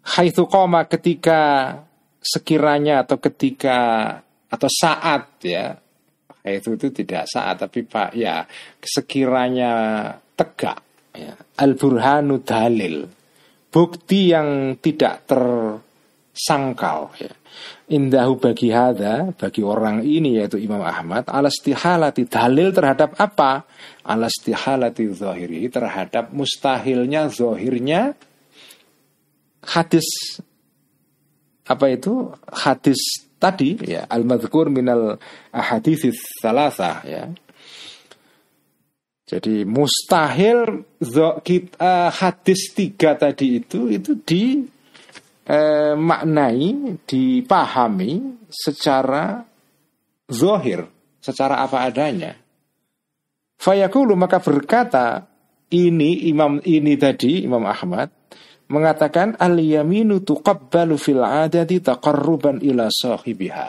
[0.04, 1.72] Haitsu qama ketika
[2.24, 3.78] sekiranya atau ketika
[4.48, 5.76] atau saat ya.
[6.44, 8.44] Itu itu tidak saat tapi pak ya
[8.84, 9.72] sekiranya
[10.36, 10.76] tegak
[11.16, 13.08] ya, al burhanu dalil
[13.72, 17.32] bukti yang tidak tersangkal ya.
[17.84, 23.64] Indahu bagi hada bagi orang ini yaitu Imam Ahmad alastihalati dalil terhadap apa?
[24.04, 28.12] Alastihalati zahiri terhadap mustahilnya zahirnya
[29.64, 30.04] hadis
[31.64, 32.32] apa itu?
[32.48, 35.16] Hadis tadi ya al madhkur minal
[35.52, 37.28] ahadits salasa ya.
[39.24, 40.84] Jadi mustahil
[41.40, 44.60] kita, hadis tiga tadi itu itu di
[45.48, 49.40] eh, maknai dipahami secara
[50.28, 50.84] zohir
[51.24, 52.36] secara apa adanya.
[53.56, 55.24] Fayakulu maka berkata
[55.72, 58.12] ini imam ini tadi imam Ahmad
[58.68, 63.68] mengatakan al yaminu tuqabbalu fil adati taqarruban ila sahibiha.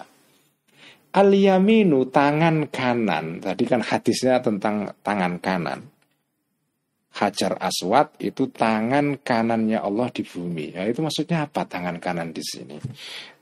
[1.15, 3.39] Al yaminu tangan kanan.
[3.39, 5.79] Tadi kan hadisnya tentang tangan kanan.
[7.15, 10.75] Hajar Aswad itu tangan kanannya Allah di bumi.
[10.75, 12.75] Ya, itu maksudnya apa tangan kanan di sini?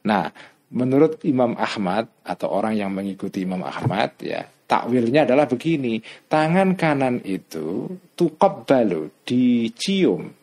[0.05, 0.29] Nah,
[0.77, 5.97] menurut Imam Ahmad atau orang yang mengikuti Imam Ahmad ya, takwilnya adalah begini,
[6.29, 10.42] tangan kanan itu tuqabbalu dicium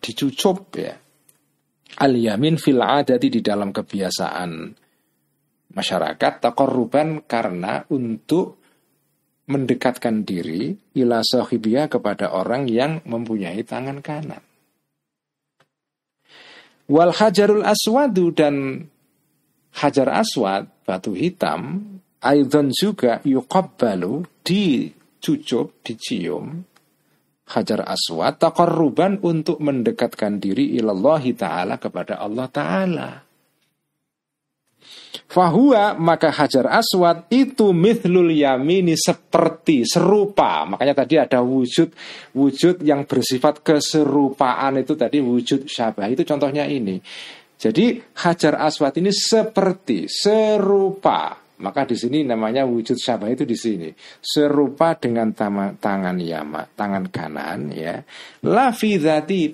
[0.00, 0.94] dicucup ya.
[1.96, 4.50] Al yamin fil adati di dalam kebiasaan
[5.72, 8.60] masyarakat takoruban karena untuk
[9.46, 14.42] mendekatkan diri ila sahibia kepada orang yang mempunyai tangan kanan.
[16.86, 18.86] Wal hajarul aswadu dan
[19.74, 21.82] hajar aswad batu hitam
[22.22, 26.62] aidon juga yuqabbalu dicucup dicium
[27.46, 33.10] Hajar Aswad takarruban untuk mendekatkan diri ilallahi ta'ala kepada Allah ta'ala.
[35.26, 40.66] Fahuwa maka Hajar Aswad itu mithlul yamini seperti serupa.
[40.66, 41.90] Makanya tadi ada wujud
[42.34, 46.10] wujud yang bersifat keserupaan itu tadi wujud syabah.
[46.10, 46.98] Itu contohnya ini.
[47.56, 53.88] Jadi Hajar Aswad ini seperti serupa maka di sini namanya wujud syabah itu di sini
[54.20, 58.04] serupa dengan tangan yama, tangan kanan ya.
[58.44, 59.00] La fi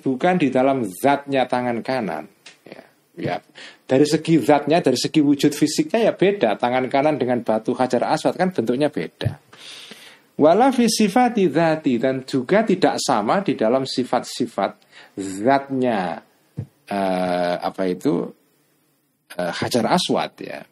[0.02, 2.26] bukan di dalam zatnya tangan kanan.
[2.66, 2.82] Ya,
[3.14, 3.36] ya.
[3.86, 6.58] Dari segi zatnya, dari segi wujud fisiknya ya beda.
[6.58, 9.38] Tangan kanan dengan batu hajar aswad kan bentuknya beda.
[10.42, 14.74] Wala fi sifati zati dan juga tidak sama di dalam sifat-sifat
[15.14, 16.24] zatnya
[16.88, 18.32] uh, apa itu
[19.36, 20.64] uh, hajar aswad ya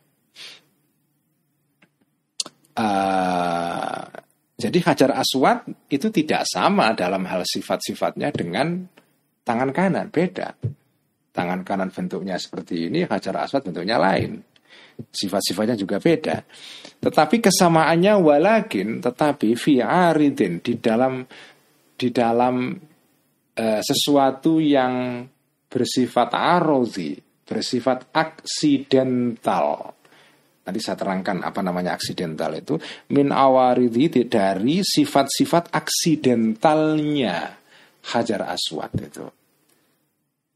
[2.80, 4.08] Uh,
[4.56, 8.88] jadi Hajar Aswad itu tidak sama dalam hal sifat-sifatnya dengan
[9.44, 10.56] tangan kanan, beda.
[11.32, 14.40] Tangan kanan bentuknya seperti ini, Hajar Aswad bentuknya lain.
[15.00, 16.44] Sifat-sifatnya juga beda.
[17.00, 21.24] Tetapi kesamaannya walakin, tetapi fi aridin di dalam
[21.96, 22.76] di dalam
[23.56, 25.24] uh, sesuatu yang
[25.72, 27.16] bersifat arozi,
[27.48, 29.99] bersifat aksidental
[30.70, 32.78] Nanti saya terangkan apa namanya aksidental itu
[33.11, 37.59] min awaridhi dari sifat-sifat aksidentalnya
[38.14, 39.26] Hajar Aswad itu.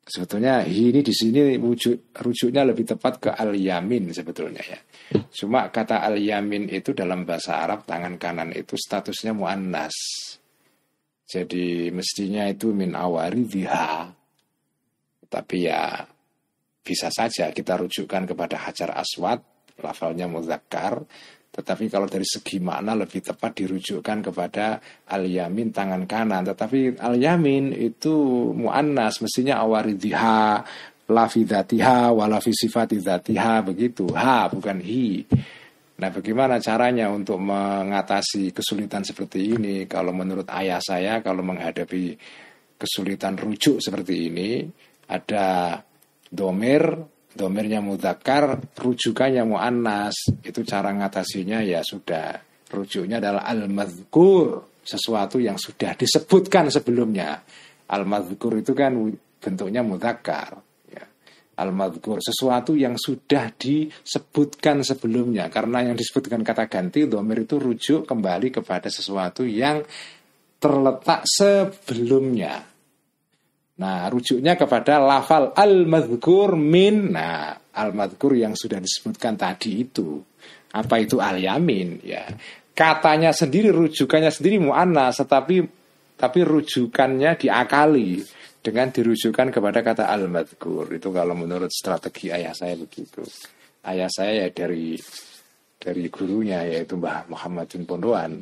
[0.06, 4.78] Sebetulnya ini di sini wujud rujuknya lebih tepat ke al yamin sebetulnya ya.
[5.34, 9.98] Cuma kata al yamin itu dalam bahasa Arab tangan kanan itu statusnya muannas.
[11.26, 14.14] Jadi mestinya itu min awaridhiha.
[15.26, 16.06] Tapi ya
[16.84, 19.40] bisa saja kita rujukkan kepada Hajar Aswad,
[19.82, 21.02] lafalnya muzakkar,
[21.54, 26.42] tetapi kalau dari segi makna lebih tepat dirujukkan kepada al-yamin tangan kanan.
[26.42, 28.10] Tetapi al-yamin itu
[28.58, 30.66] mu'annas, mestinya awaridhiha,
[31.06, 34.10] lafidatiha, walafisifatidzatiha, begitu.
[34.10, 35.22] Ha, bukan hi.
[35.94, 39.86] Nah bagaimana caranya untuk mengatasi kesulitan seperti ini?
[39.86, 42.18] Kalau menurut ayah saya, kalau menghadapi
[42.74, 44.66] kesulitan rujuk seperti ini,
[45.06, 45.78] ada
[46.26, 46.82] domir,
[47.34, 50.14] domirnya mudakar, rujukannya mu'annas.
[50.40, 52.38] Itu cara ngatasinya ya sudah.
[52.70, 57.42] Rujuknya adalah al-madhkur, sesuatu yang sudah disebutkan sebelumnya.
[57.90, 58.96] Al-madhkur itu kan
[59.38, 60.58] bentuknya mudakar.
[60.90, 61.04] Ya.
[61.60, 65.46] Al-madhkur, sesuatu yang sudah disebutkan sebelumnya.
[65.52, 69.84] Karena yang disebutkan kata ganti, domir itu rujuk kembali kepada sesuatu yang
[70.58, 72.73] terletak sebelumnya.
[73.74, 77.10] Nah, rujuknya kepada lafal al-madhkur min.
[77.10, 80.22] Nah, al-madhkur yang sudah disebutkan tadi itu.
[80.70, 81.98] Apa itu al-yamin?
[82.06, 82.22] Ya.
[82.74, 85.62] Katanya sendiri, rujukannya sendiri mu'annas, tetapi
[86.14, 88.22] tapi rujukannya diakali
[88.62, 90.94] dengan dirujukan kepada kata al-madhkur.
[90.94, 93.26] Itu kalau menurut strategi ayah saya begitu.
[93.84, 94.94] Ayah saya ya dari
[95.76, 98.40] dari gurunya yaitu Mbah Muhammadin Pondoan.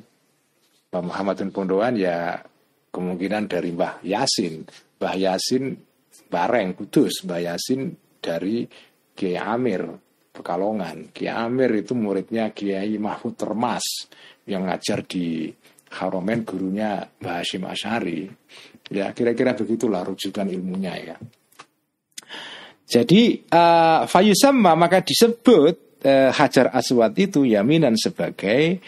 [0.92, 2.38] Mbah Muhammadin Pondoan ya
[2.92, 4.62] kemungkinan dari Mbah Yasin
[5.02, 5.74] Mbah Yasin
[6.30, 7.26] bareng kudus.
[7.26, 7.90] Mbah Yasin
[8.22, 8.62] dari
[9.10, 9.82] Kiai Amir
[10.30, 11.10] Pekalongan.
[11.10, 13.82] Kiai Amir itu muridnya Kiai Mahfud Termas
[14.46, 15.50] yang ngajar di
[15.98, 18.30] Haromen gurunya Mbah Hashim Asyari
[18.92, 21.16] ya kira-kira begitulah rujukan ilmunya ya.
[22.86, 28.78] Jadi uh, fayusamma maka disebut uh, Hajar Aswad itu yaminan sebagai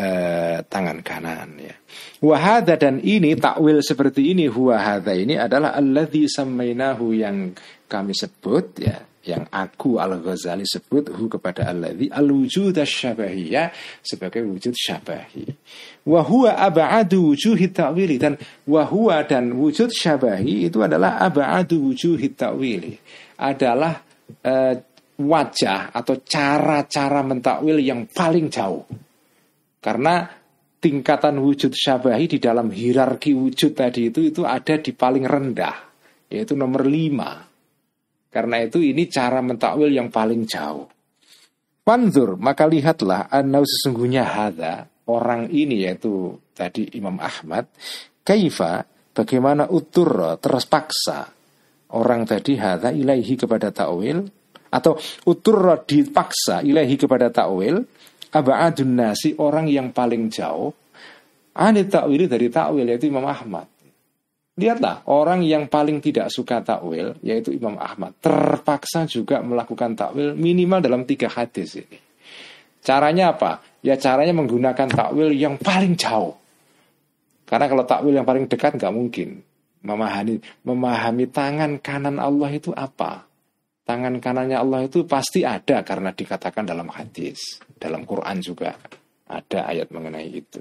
[0.00, 1.76] uh, tangan kanan ya
[2.20, 7.56] Wahada dan ini takwil seperti ini wahada ini adalah alladzi samainahu yang
[7.88, 14.44] kami sebut ya yang aku al Ghazali sebut hu kepada alladzi al wujud syabahiyah sebagai
[14.44, 15.44] wujud syabahi.
[16.08, 22.96] Wahua abadu wujuhi ta'wili dan wahua dan wujud syabahi itu adalah abadu wujuhi ta'wili
[23.40, 23.96] adalah
[24.44, 24.74] uh,
[25.20, 28.84] wajah atau cara-cara mentakwil yang paling jauh.
[29.80, 30.28] Karena
[30.80, 35.76] tingkatan wujud syabahi di dalam hierarki wujud tadi itu itu ada di paling rendah
[36.30, 37.48] yaitu nomor lima.
[38.30, 40.86] Karena itu ini cara mentakwil yang paling jauh.
[41.82, 47.66] Panzur maka lihatlah anau sesungguhnya hada orang ini yaitu tadi Imam Ahmad
[48.22, 51.26] kaifa bagaimana utur terpaksa
[51.96, 54.22] orang tadi hada ilaihi kepada takwil
[54.70, 54.94] atau
[55.26, 57.82] utur dipaksa ilahi kepada takwil
[58.30, 60.70] abadun nasi orang yang paling jauh
[61.54, 63.66] anit takwili dari takwil yaitu Imam Ahmad.
[64.60, 70.80] Lihatlah orang yang paling tidak suka takwil yaitu Imam Ahmad terpaksa juga melakukan takwil minimal
[70.80, 71.98] dalam tiga hadis ini.
[72.80, 73.60] Caranya apa?
[73.84, 76.36] Ya caranya menggunakan takwil yang paling jauh.
[77.44, 79.42] Karena kalau takwil yang paling dekat nggak mungkin
[79.80, 83.26] memahami memahami tangan kanan Allah itu apa.
[83.84, 87.58] Tangan kanannya Allah itu pasti ada karena dikatakan dalam hadis.
[87.80, 88.76] Dalam Quran juga
[89.24, 90.60] ada ayat mengenai itu.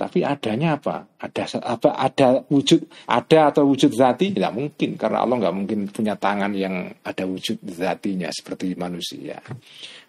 [0.00, 1.04] Tapi adanya apa?
[1.20, 1.92] Ada apa?
[1.92, 4.32] Ada wujud ada atau wujud zati?
[4.32, 9.36] Tidak mungkin karena Allah nggak mungkin punya tangan yang ada wujud zatinya seperti manusia.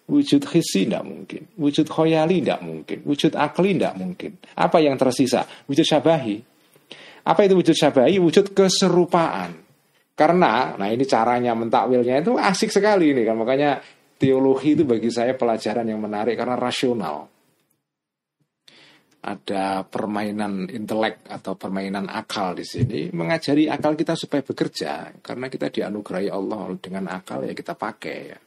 [0.07, 4.31] Wujud khisi tidak mungkin, wujud khoyali tidak mungkin, wujud akli tidak mungkin.
[4.55, 5.43] Apa yang tersisa?
[5.67, 6.39] Wujud syabahi.
[7.27, 8.15] Apa itu wujud syabahi?
[8.17, 9.59] Wujud keserupaan.
[10.15, 13.35] Karena, nah ini caranya mentakwilnya itu asik sekali ini kan.
[13.39, 13.79] Makanya
[14.21, 17.25] teologi itu bagi saya pelajaran yang menarik karena rasional.
[19.21, 25.69] Ada permainan intelek atau permainan akal di sini mengajari akal kita supaya bekerja karena kita
[25.69, 28.39] dianugerahi Allah dengan akal ya kita pakai ya.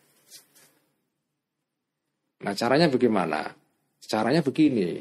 [2.43, 3.55] Nah caranya bagaimana?
[4.03, 4.99] Caranya begini.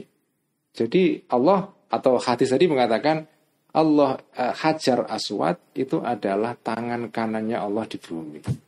[0.74, 3.26] Jadi Allah atau hadis tadi mengatakan
[3.74, 8.63] Allah uh, Hajar Aswad itu adalah tangan kanannya Allah di bumi.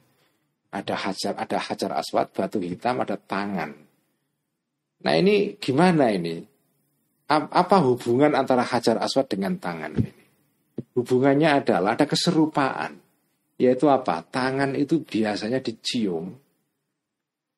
[0.75, 3.71] Ada hajar, ada hajar aswad, batu hitam, ada tangan.
[5.07, 6.43] Nah ini gimana ini?
[7.31, 10.11] Apa hubungan antara hajar aswad dengan tangan ini?
[10.99, 12.99] Hubungannya adalah ada keserupaan.
[13.55, 14.19] Yaitu apa?
[14.27, 16.27] Tangan itu biasanya dicium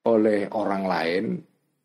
[0.05, 1.25] oleh orang lain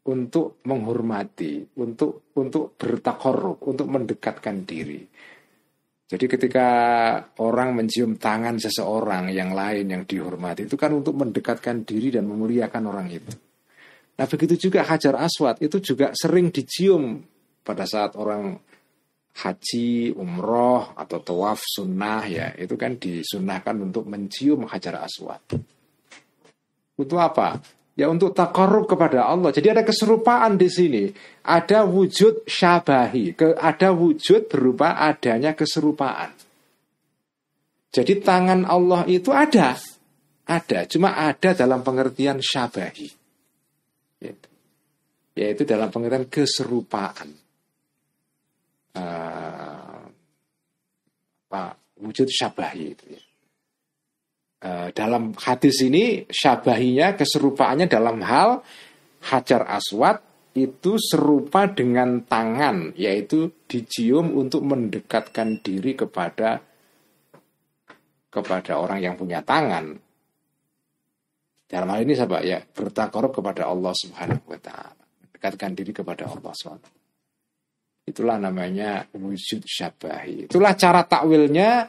[0.03, 5.01] untuk menghormati, untuk untuk bertakorup, untuk mendekatkan diri.
[6.13, 6.69] Jadi ketika
[7.41, 12.85] orang mencium tangan seseorang yang lain yang dihormati itu kan untuk mendekatkan diri dan memuliakan
[12.85, 13.33] orang itu.
[14.21, 17.17] Nah begitu juga hajar aswad itu juga sering dicium
[17.65, 18.61] pada saat orang
[19.33, 25.41] haji, umroh atau tawaf sunnah ya itu kan disunahkan untuk mencium hajar aswad.
[26.93, 27.57] Untuk apa?
[27.93, 29.53] Ya untuk takarub kepada Allah.
[29.53, 31.13] Jadi ada keserupaan di sini.
[31.45, 33.37] Ada wujud syabahi.
[33.37, 36.33] Ke, ada wujud berupa adanya keserupaan.
[37.93, 39.77] Jadi tangan Allah itu ada.
[40.49, 40.89] Ada.
[40.89, 43.09] Cuma ada dalam pengertian syabahi.
[44.25, 44.49] Yaitu,
[45.37, 47.29] yaitu dalam pengertian keserupaan.
[48.93, 49.73] Uh,
[52.03, 53.23] wujud syabahi itu ya.
[54.63, 58.63] Eh, dalam hadis ini syabahinya keserupaannya dalam hal
[59.27, 60.23] hajar aswad
[60.55, 66.63] itu serupa dengan tangan yaitu dicium untuk mendekatkan diri kepada
[68.31, 69.99] kepada orang yang punya tangan.
[71.67, 75.03] Dalam hal ini sahabat ya bertakarub kepada Allah Subhanahu wa taala.
[75.27, 77.03] Mendekatkan diri kepada Allah SWT
[78.07, 80.47] itulah namanya wujud syabahi.
[80.47, 81.87] Itulah cara takwilnya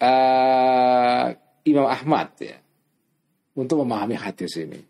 [0.00, 1.26] uh,
[1.64, 2.56] Imam Ahmad ya
[3.54, 4.80] untuk memahami hadis ini.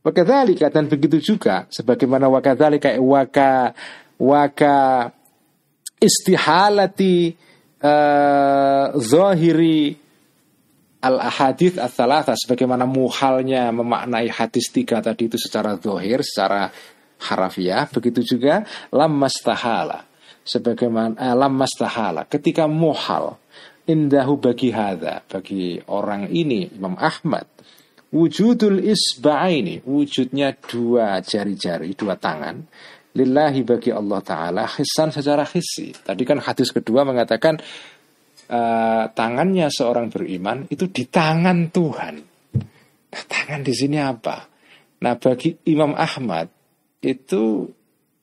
[0.00, 3.74] Wakadzalika dan begitu juga sebagaimana wakadzalika waka
[4.16, 5.10] waka
[5.98, 7.34] istihalati
[7.82, 9.98] uh, zahiri
[11.02, 11.94] al ahadith as
[12.46, 16.70] sebagaimana muhalnya memaknai hadis tiga tadi itu secara zahir secara
[17.30, 20.04] harafiah begitu juga lam mastahala
[20.42, 23.38] sebagaimana eh, lam mastahala ketika muhal
[23.86, 27.46] indahu bagi hadha bagi orang ini Imam Ahmad.
[28.06, 32.62] Wujudul isba'aini wujudnya dua jari-jari dua tangan.
[33.16, 37.56] Lillahi bagi Allah taala hisan secara hissi tadi kan hadis kedua mengatakan
[38.52, 42.14] uh, tangannya seorang beriman itu di tangan Tuhan.
[43.06, 44.44] Nah, tangan di sini apa?
[45.00, 46.52] Nah bagi Imam Ahmad
[47.00, 47.64] itu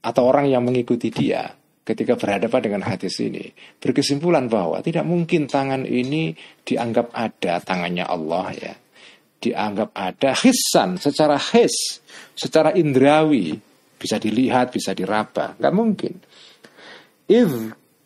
[0.03, 3.51] atau orang yang mengikuti dia ketika berhadapan dengan hadis ini.
[3.79, 8.73] Berkesimpulan bahwa tidak mungkin tangan ini dianggap ada tangannya Allah ya.
[9.43, 11.99] Dianggap ada hisan secara his
[12.33, 13.59] secara indrawi.
[13.99, 15.55] Bisa dilihat bisa diraba.
[15.59, 16.13] Nggak mungkin.
[17.27, 17.51] If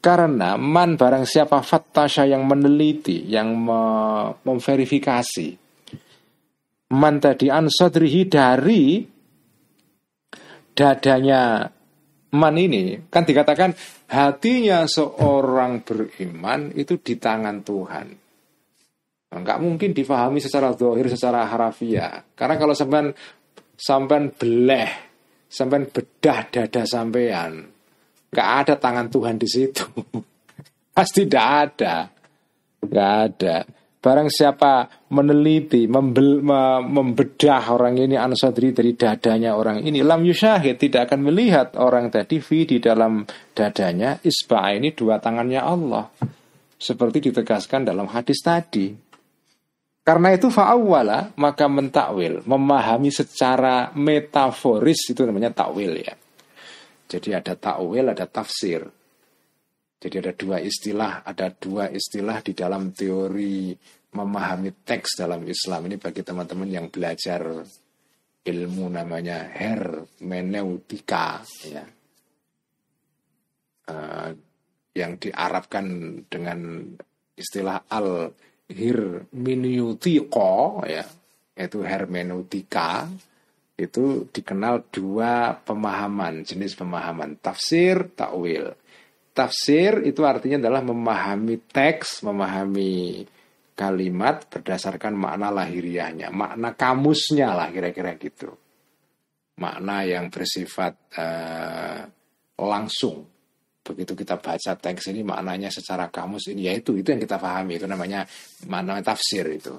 [0.01, 3.53] karena man barang siapa fattasha yang meneliti yang
[4.41, 5.49] memverifikasi.
[6.87, 9.03] Man tadi ansodrihi dari
[10.71, 11.67] dadanya
[12.35, 13.71] man ini kan dikatakan
[14.11, 18.07] hatinya seorang beriman itu di tangan Tuhan.
[19.27, 22.23] Enggak mungkin difahami secara dohir, secara harafiah.
[22.31, 23.11] Karena kalau sampean
[23.75, 24.91] sampean beleh,
[25.47, 27.67] sampean bedah dada sampean,
[28.31, 29.83] enggak ada tangan Tuhan di situ.
[30.95, 31.95] Pasti tidak ada.
[32.81, 33.57] Enggak ada.
[33.97, 36.45] Barang siapa meneliti, membel,
[36.85, 42.37] membedah orang ini ansadri dari dadanya orang ini, lam yusyahid tidak akan melihat orang tadi
[42.37, 43.25] fi di dalam
[43.57, 46.05] dadanya isba ini dua tangannya Allah.
[46.77, 48.93] Seperti ditegaskan dalam hadis tadi.
[50.05, 56.13] Karena itu fa'awwala maka mentakwil, memahami secara metaforis itu namanya takwil ya.
[57.09, 58.87] Jadi ada takwil, ada tafsir.
[59.97, 63.73] Jadi ada dua istilah, ada dua istilah di dalam teori
[64.13, 65.89] memahami teks dalam Islam.
[65.89, 67.65] Ini bagi teman-teman yang belajar
[68.45, 71.83] ilmu namanya hermeneutika ya.
[73.87, 74.35] Uh,
[74.91, 75.85] yang diarabkan
[76.27, 76.91] dengan
[77.37, 78.33] istilah al
[78.67, 81.07] hermeneutiko ya
[81.55, 83.07] yaitu hermeneutika
[83.77, 88.75] itu dikenal dua pemahaman jenis pemahaman tafsir takwil
[89.37, 93.21] tafsir itu artinya adalah memahami teks memahami
[93.77, 98.49] kalimat berdasarkan makna lahiriahnya, makna kamusnya lah kira-kira gitu.
[99.61, 102.01] Makna yang bersifat uh,
[102.57, 103.21] langsung.
[103.85, 107.85] Begitu kita baca teks ini maknanya secara kamus ini yaitu itu yang kita pahami itu
[107.85, 108.25] namanya
[108.65, 109.77] makna tafsir itu.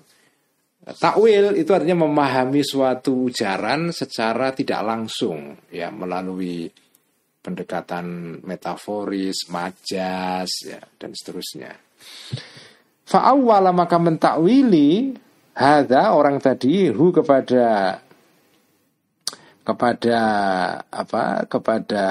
[0.79, 6.71] Takwil itu artinya memahami suatu ujaran secara tidak langsung ya melalui
[7.49, 11.73] pendekatan metaforis, majas ya dan seterusnya.
[13.09, 15.17] Fa'awwala maka mentakwili
[15.59, 17.99] Hada orang tadi hu kepada
[19.67, 20.21] kepada
[20.87, 22.05] apa kepada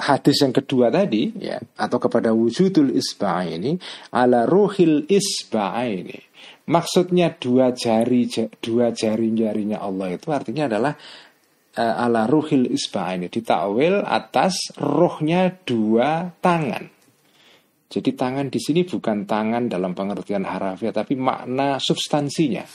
[0.00, 3.76] hadis yang kedua tadi ya atau kepada wujudul isba ini
[4.08, 6.16] ala ruhil isba ini
[6.64, 8.24] maksudnya dua jari
[8.56, 10.96] dua jari jarinya Allah itu artinya adalah
[11.76, 16.88] uh, ala ruhil isba ini ditakwil atas rohnya dua tangan.
[17.86, 22.66] Jadi tangan di sini bukan tangan dalam pengertian harafiah tapi makna substansinya,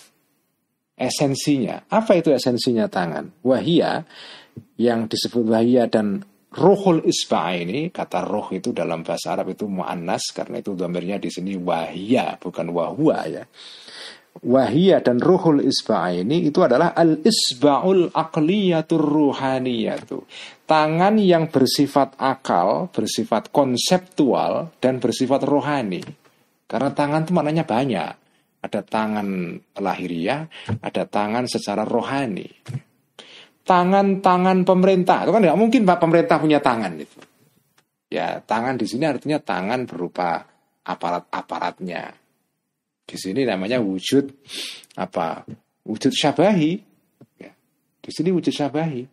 [0.95, 1.91] esensinya.
[1.91, 3.43] Apa itu esensinya tangan?
[3.43, 4.08] Wahia
[4.80, 10.36] yang disebut wahia dan Rohul isba ini kata roh itu dalam bahasa Arab itu muannas
[10.36, 13.43] karena itu domirnya di sini wahia bukan wahua ya.
[14.42, 20.26] Wahia dan rohul isba ini itu adalah al isbaul aqliyatur ruhaniyatu.
[20.66, 26.02] Tangan yang bersifat akal, bersifat konseptual dan bersifat rohani.
[26.66, 28.12] Karena tangan itu maknanya banyak.
[28.62, 30.46] Ada tangan lahiriah,
[30.82, 32.50] ada tangan secara rohani
[33.66, 35.24] tangan-tangan pemerintah.
[35.26, 37.20] Itu kan nggak mungkin Pak pemerintah punya tangan itu.
[38.12, 40.44] Ya, tangan di sini artinya tangan berupa
[40.84, 42.20] aparat-aparatnya.
[43.04, 44.26] Di sini namanya wujud
[44.97, 45.43] apa?
[45.88, 46.72] Wujud syabahi.
[47.41, 47.52] Ya,
[47.99, 49.04] di sini wujud syabahi.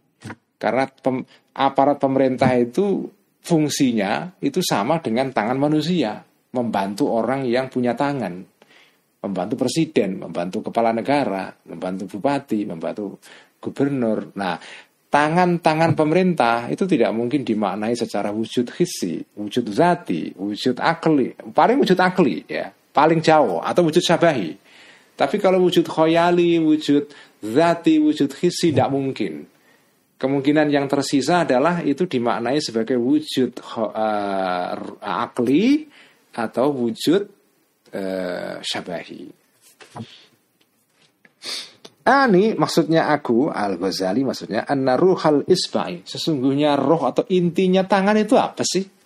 [0.58, 1.22] Karena pem,
[1.54, 3.06] aparat pemerintah itu
[3.42, 6.18] fungsinya itu sama dengan tangan manusia,
[6.52, 8.58] membantu orang yang punya tangan
[9.18, 13.18] membantu presiden, membantu kepala negara, membantu bupati, membantu
[13.58, 14.30] gubernur.
[14.38, 14.54] Nah,
[15.10, 21.98] tangan-tangan pemerintah itu tidak mungkin dimaknai secara wujud hisi, wujud zati, wujud akli, paling wujud
[21.98, 24.58] akli ya, paling jauh atau wujud syabahi.
[25.14, 29.46] Tapi kalau wujud khoyali, wujud zati, wujud hisi tidak mungkin.
[30.18, 35.86] Kemungkinan yang tersisa adalah itu dimaknai sebagai wujud uh, akli
[36.34, 37.22] atau wujud
[37.94, 39.22] uh, syabahi.
[42.02, 48.34] Ani maksudnya aku Al Ghazali maksudnya anna ruhal isba'i sesungguhnya roh atau intinya tangan itu
[48.34, 48.97] apa sih?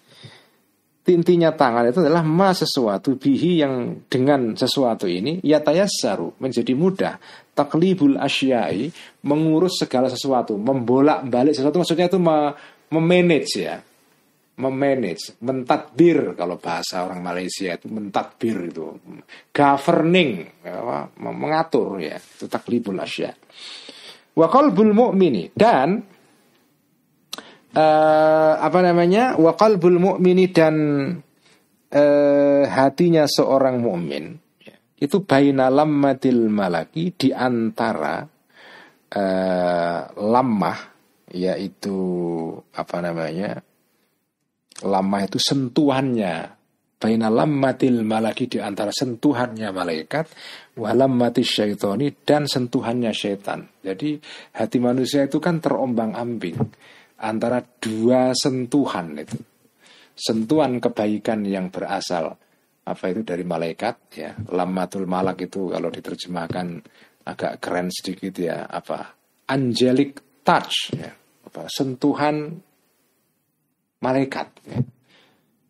[1.02, 7.18] Intinya tangan itu adalah ma sesuatu bihi yang dengan sesuatu ini ya tayassaru menjadi mudah.
[7.52, 8.86] Taklibul asyai
[9.26, 12.22] mengurus segala sesuatu membolak balik sesuatu maksudnya itu
[12.92, 13.82] memanage ya.
[14.52, 18.84] Memanage, mentadbir kalau bahasa orang Malaysia itu mentadbir itu,
[19.48, 20.44] governing,
[21.18, 23.32] mengatur ya, itu taklibul asya.
[24.36, 26.04] Wa qalbul mu'mini dan
[27.76, 29.36] uh, apa namanya?
[29.36, 30.76] Wa qalbul mu'mini dan
[31.92, 34.38] uh, hatinya seorang mukmin
[35.02, 38.22] itu baina lammatil malaki di antara
[39.10, 40.78] uh, lamah
[41.32, 41.98] yaitu
[42.76, 43.58] apa namanya?
[44.82, 46.58] Lama itu sentuhannya
[47.02, 50.26] Baina lammatil malaki di antara sentuhannya malaikat
[50.78, 54.22] Walam mati syaitoni dan sentuhannya syaitan Jadi
[54.54, 56.54] hati manusia itu kan terombang ambing
[57.22, 59.38] Antara dua sentuhan itu
[60.12, 62.34] Sentuhan kebaikan yang berasal
[62.82, 66.82] Apa itu dari malaikat ya Lammatul malak itu kalau diterjemahkan
[67.22, 69.14] agak keren sedikit ya Apa
[69.46, 71.10] angelic touch ya
[71.52, 72.64] apa sentuhan
[74.02, 74.48] malaikat.
[74.66, 74.78] Ya.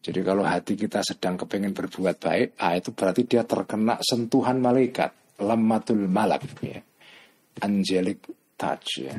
[0.02, 5.38] Jadi kalau hati kita sedang kepengen berbuat baik, ah itu berarti dia terkena sentuhan malaikat,
[5.38, 6.82] lamatul malak, ya.
[7.62, 8.18] angelic
[8.58, 9.06] touch.
[9.06, 9.14] Ya.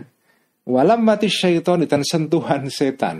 [0.63, 3.19] Walam mati syaitan dan sentuhan setan,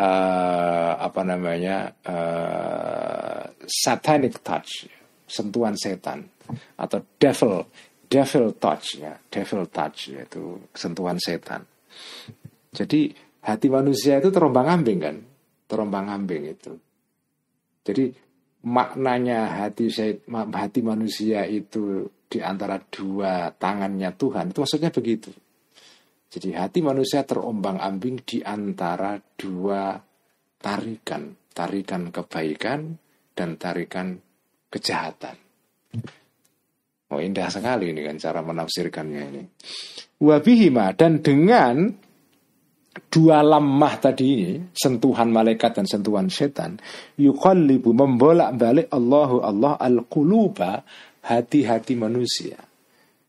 [0.00, 1.92] uh, apa namanya?
[2.00, 4.88] Uh, satanic touch,
[5.28, 6.24] sentuhan setan.
[6.80, 7.68] Atau devil,
[8.08, 11.68] devil touch ya, devil touch yaitu sentuhan setan.
[12.72, 13.12] Jadi
[13.44, 15.16] hati manusia itu terombang ambing kan?
[15.68, 16.72] Terombang ambing itu.
[17.84, 18.08] Jadi
[18.64, 19.92] maknanya hati
[20.32, 25.32] hati manusia itu di antara dua tangannya Tuhan itu maksudnya begitu
[26.28, 29.96] jadi hati manusia terombang ambing di antara dua
[30.60, 32.94] tarikan tarikan kebaikan
[33.32, 34.16] dan tarikan
[34.68, 35.48] kejahatan
[37.08, 39.42] Oh indah sekali ini kan cara menafsirkannya ini.
[40.20, 41.88] Wabihima dan dengan
[43.08, 46.76] dua lemah tadi ini, sentuhan malaikat dan sentuhan setan,
[47.16, 50.84] yuqallibu membolak-balik Allahu Allah al-quluba
[51.24, 52.60] hati-hati manusia.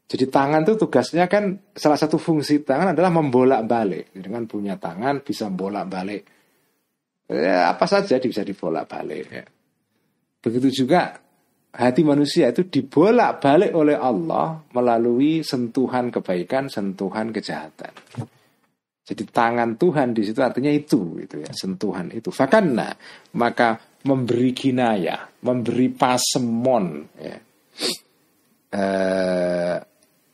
[0.10, 4.10] Jadi tangan itu tugasnya kan salah satu fungsi tangan adalah membolak-balik.
[4.18, 6.26] Dengan punya tangan bisa bolak-balik.
[7.30, 9.26] Ya, apa saja bisa dibolak-balik.
[9.30, 9.46] Ya.
[10.42, 11.14] Begitu juga
[11.70, 17.94] hati manusia itu dibolak-balik oleh Allah melalui sentuhan kebaikan, sentuhan kejahatan.
[19.06, 22.34] Jadi tangan Tuhan di situ artinya itu, itu ya, sentuhan itu.
[22.34, 22.94] Fakanna
[23.38, 23.78] maka
[24.10, 26.86] memberi kinaya, memberi pasemon,
[27.18, 27.38] ya.
[28.70, 29.76] Eh,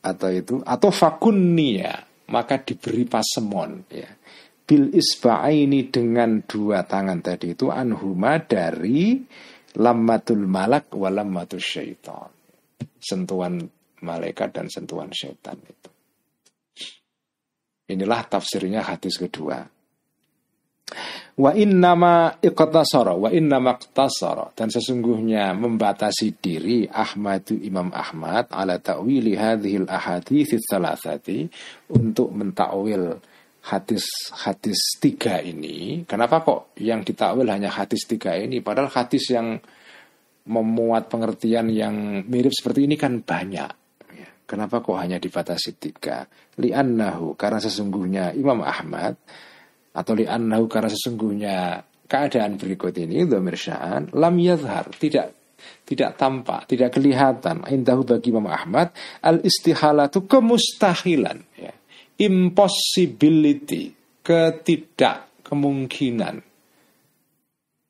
[0.06, 4.10] atau itu atau fakunnia maka diberi pasemon ya
[4.62, 9.18] bil isba'aini dengan dua tangan tadi itu anhuma dari
[9.78, 12.30] lammatul malak wa lammatul syaitan
[13.02, 13.62] sentuhan
[14.02, 15.90] malaikat dan sentuhan setan itu.
[17.86, 19.62] Inilah tafsirnya hadis kedua.
[21.36, 29.36] Wa innama iqtasara wa innama iqtasara dan sesungguhnya membatasi diri Ahmadu Imam Ahmad ala ta'wili
[29.36, 31.44] hadhil ahadits thalathati
[31.92, 33.20] untuk mentakwil
[33.68, 36.08] hadis-hadis tiga ini.
[36.08, 39.60] Kenapa kok yang ditakwil hanya hadis tiga ini padahal hadis yang
[40.46, 43.70] memuat pengertian yang mirip seperti ini kan banyak.
[44.14, 46.24] Ya, kenapa kok hanya dibatasi tiga?
[46.56, 49.20] Li'annahu karena sesungguhnya Imam Ahmad
[49.96, 51.56] atau li'annahu karena sesungguhnya
[52.04, 55.32] keadaan berikut ini dhamir sya'an lam yadhar tidak
[55.86, 57.64] tidak tampak, tidak kelihatan.
[57.66, 58.92] Indahu bagi Imam Ahmad
[59.24, 61.72] al istihalatu kemustahilan ya.
[62.20, 66.42] impossibility ketidak kemungkinan.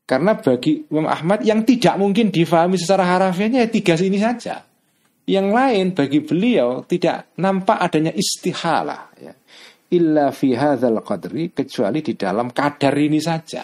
[0.06, 4.62] Karena bagi Imam Ahmad yang tidak mungkin difahami secara harafiahnya ya tiga sini saja.
[5.26, 9.34] Yang lain bagi beliau tidak nampak adanya istihalah ya
[9.92, 13.62] illa fi hadzal qadri kecuali di dalam kadar ini saja.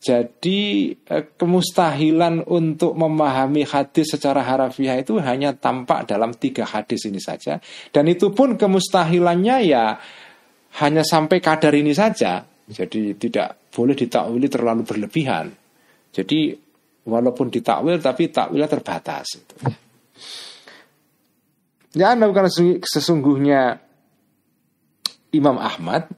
[0.00, 7.20] Jadi eh, kemustahilan untuk memahami hadis secara harafiah itu hanya tampak dalam tiga hadis ini
[7.20, 7.60] saja.
[7.92, 10.00] Dan itu pun kemustahilannya ya
[10.80, 12.40] hanya sampai kadar ini saja.
[12.64, 15.52] Jadi tidak boleh ditakwili terlalu berlebihan.
[16.08, 16.56] Jadi
[17.04, 19.36] walaupun ditakwil tapi takwilnya terbatas.
[21.90, 22.46] Ya, bukan
[22.86, 23.89] sesungguhnya
[25.30, 26.10] Imam Ahmad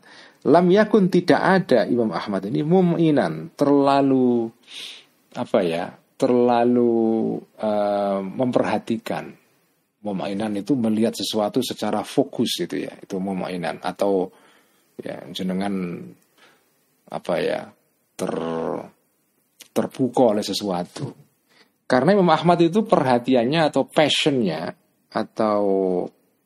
[0.43, 4.51] lam yakun tidak ada Imam Ahmad ini muminan terlalu
[5.33, 5.85] apa ya
[6.23, 9.35] terlalu uh, memperhatikan.
[10.03, 13.83] Muminan itu melihat sesuatu secara fokus itu ya itu muminan.
[13.83, 14.31] Atau
[15.03, 15.99] ya jenengan
[17.11, 17.67] apa ya
[18.15, 18.35] ter
[19.75, 21.11] terpukau oleh sesuatu.
[21.91, 24.75] Karena Imam Ahmad itu perhatiannya atau passionnya
[25.11, 25.63] atau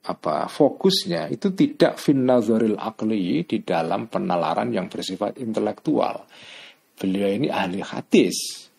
[0.06, 6.22] apa fokusnya itu tidak finnazaril akli di dalam penalaran yang bersifat intelektual.
[6.96, 8.70] Beliau ini ahli hadis.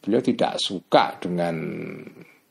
[0.00, 1.54] Beliau tidak suka dengan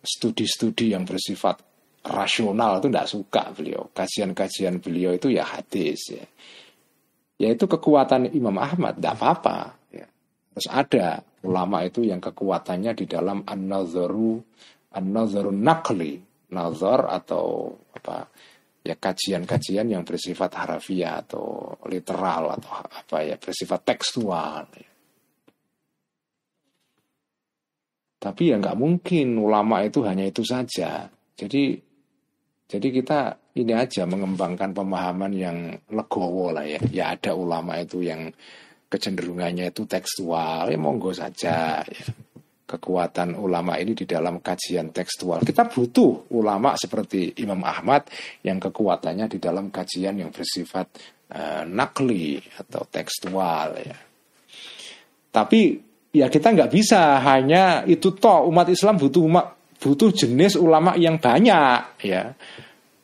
[0.04, 1.66] studi-studi yang bersifat
[2.06, 3.90] rasional itu tidak suka beliau.
[3.90, 6.26] Kajian-kajian beliau itu ya hadis ya.
[7.40, 9.58] Yaitu kekuatan Imam Ahmad, tidak apa-apa.
[9.96, 10.08] Ya.
[10.54, 11.08] Terus ada
[11.48, 14.44] ulama itu yang kekuatannya di dalam an-nazaru
[14.92, 16.20] an-nazaru nakli,
[16.50, 18.26] nazar atau apa
[18.84, 24.66] ya kajian-kajian yang bersifat harafiah atau literal atau apa ya bersifat tekstual.
[28.20, 31.08] Tapi ya nggak mungkin ulama itu hanya itu saja.
[31.40, 31.80] Jadi
[32.70, 33.20] jadi kita
[33.58, 35.58] ini aja mengembangkan pemahaman yang
[35.90, 36.80] legowo lah ya.
[36.92, 38.30] Ya ada ulama itu yang
[38.90, 41.82] kecenderungannya itu tekstual, ya monggo saja.
[41.82, 42.04] Ya
[42.70, 45.42] kekuatan ulama ini di dalam kajian tekstual.
[45.42, 48.06] Kita butuh ulama seperti Imam Ahmad
[48.46, 50.86] yang kekuatannya di dalam kajian yang bersifat
[51.34, 53.98] uh, nakli atau tekstual ya.
[55.34, 55.62] Tapi
[56.14, 59.46] ya kita nggak bisa hanya itu toh umat Islam butuh umat
[59.82, 62.38] butuh jenis ulama yang banyak ya.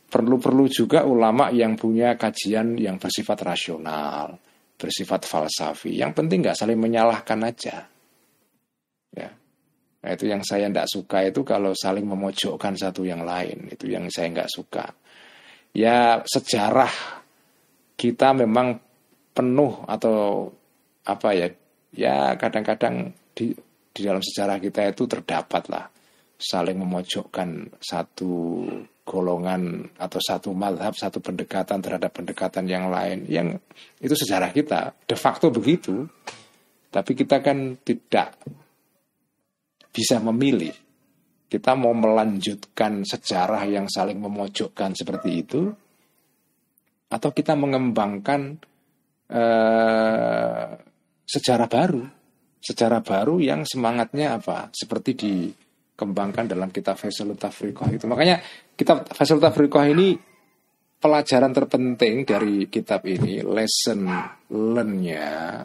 [0.05, 4.37] Perlu-perlu juga ulama yang punya kajian yang bersifat rasional,
[4.77, 5.97] bersifat falsafi.
[5.97, 7.94] Yang penting nggak saling menyalahkan aja.
[10.05, 13.73] Nah, itu yang saya tidak suka itu kalau saling memojokkan satu yang lain.
[13.73, 14.85] Itu yang saya nggak suka.
[15.73, 16.93] Ya sejarah
[17.97, 18.77] kita memang
[19.33, 20.53] penuh atau
[21.09, 21.49] apa ya?
[21.89, 23.57] Ya kadang-kadang di
[23.89, 25.89] di dalam sejarah kita itu terdapat lah
[26.37, 28.61] saling memojokkan satu
[29.07, 33.25] golongan atau satu madhab, satu pendekatan terhadap pendekatan yang lain.
[33.25, 33.57] Yang
[34.05, 36.05] itu sejarah kita de facto begitu.
[36.93, 38.37] Tapi kita kan tidak
[39.95, 40.75] bisa memilih.
[41.47, 45.71] Kita mau melanjutkan sejarah yang saling memojokkan seperti itu,
[47.07, 48.59] atau kita mengembangkan
[49.31, 50.67] uh,
[51.23, 52.03] sejarah baru,
[52.59, 54.67] sejarah baru yang semangatnya apa?
[54.75, 58.03] Seperti dikembangkan dalam kitab Faisalut Tafriqah itu.
[58.09, 58.43] Makanya
[58.75, 60.17] kitab Faisalut Tafriqah ini
[60.99, 64.11] pelajaran terpenting dari kitab ini, lesson
[64.51, 65.61] learn-nya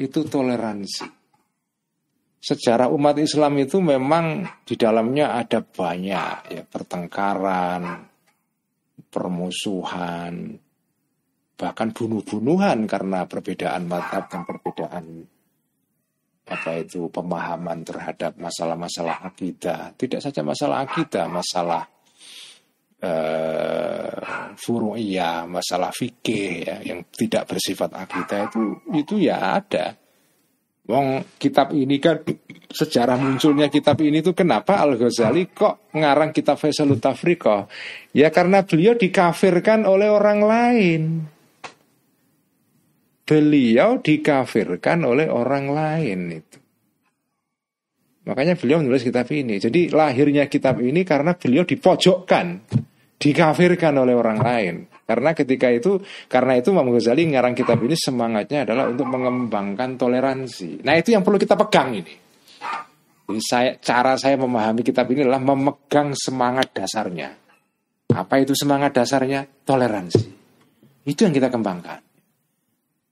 [0.00, 1.19] itu toleransi
[2.40, 8.08] sejarah umat Islam itu memang di dalamnya ada banyak ya pertengkaran,
[9.12, 10.56] permusuhan,
[11.60, 15.04] bahkan bunuh-bunuhan karena perbedaan madhab dan perbedaan
[16.50, 19.94] apa itu pemahaman terhadap masalah-masalah akidah.
[19.94, 21.86] Tidak saja masalah akidah, masalah
[23.04, 28.60] uh, furu'iyah, masalah fikih ya, yang tidak bersifat akidah itu
[28.96, 29.94] itu ya ada
[30.90, 32.18] Wong kitab ini kan
[32.66, 37.70] sejarah munculnya kitab ini tuh kenapa Al Ghazali kok ngarang kitab Faisalut Tafriqah?
[38.10, 41.02] Ya karena beliau dikafirkan oleh orang lain.
[43.22, 46.58] Beliau dikafirkan oleh orang lain itu.
[48.26, 49.62] Makanya beliau menulis kitab ini.
[49.62, 52.46] Jadi lahirnya kitab ini karena beliau dipojokkan,
[53.20, 54.74] dikafirkan oleh orang lain.
[55.04, 56.00] Karena ketika itu,
[56.30, 60.80] karena itu Imam Ghazali ngarang kitab ini semangatnya adalah untuk mengembangkan toleransi.
[60.80, 62.14] Nah itu yang perlu kita pegang ini.
[63.30, 67.30] Jadi saya, cara saya memahami kitab ini adalah memegang semangat dasarnya.
[68.10, 69.46] Apa itu semangat dasarnya?
[69.46, 70.26] Toleransi.
[71.06, 72.00] Itu yang kita kembangkan.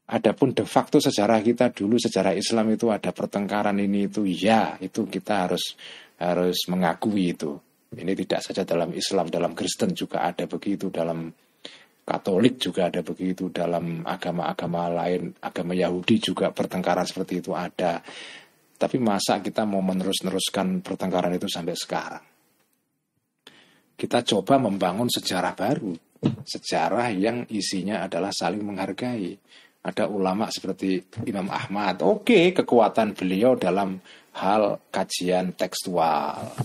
[0.08, 5.04] Adapun de facto sejarah kita dulu sejarah Islam itu ada pertengkaran ini itu ya itu
[5.04, 5.76] kita harus
[6.16, 7.67] harus mengakui itu.
[7.88, 11.32] Ini tidak saja dalam Islam, dalam Kristen juga ada begitu, dalam
[12.08, 18.00] Katolik juga ada begitu, dalam agama-agama lain, agama Yahudi juga pertengkaran seperti itu ada.
[18.80, 22.24] Tapi masa kita mau menerus-neruskan pertengkaran itu sampai sekarang?
[23.92, 25.92] Kita coba membangun sejarah baru,
[26.48, 29.36] sejarah yang isinya adalah saling menghargai
[29.84, 32.00] ada ulama seperti Imam Ahmad.
[32.00, 34.00] Oke, kekuatan beliau dalam
[34.40, 36.56] hal kajian tekstual.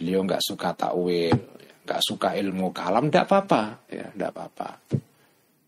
[0.00, 1.36] Beliau nggak suka takwil,
[1.84, 4.68] nggak suka ilmu kalam, tidak apa-apa, ya, tidak apa-apa.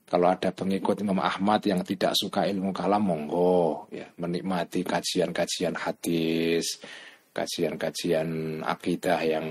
[0.09, 6.81] Kalau ada pengikut Imam Ahmad yang tidak suka ilmu kalam, monggo, ya, menikmati kajian-kajian hadis,
[7.33, 9.47] kajian-kajian akidah yang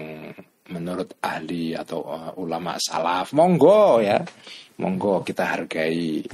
[0.70, 4.22] menurut ahli atau uh, ulama salaf, monggo ya,
[4.82, 6.26] monggo kita hargai.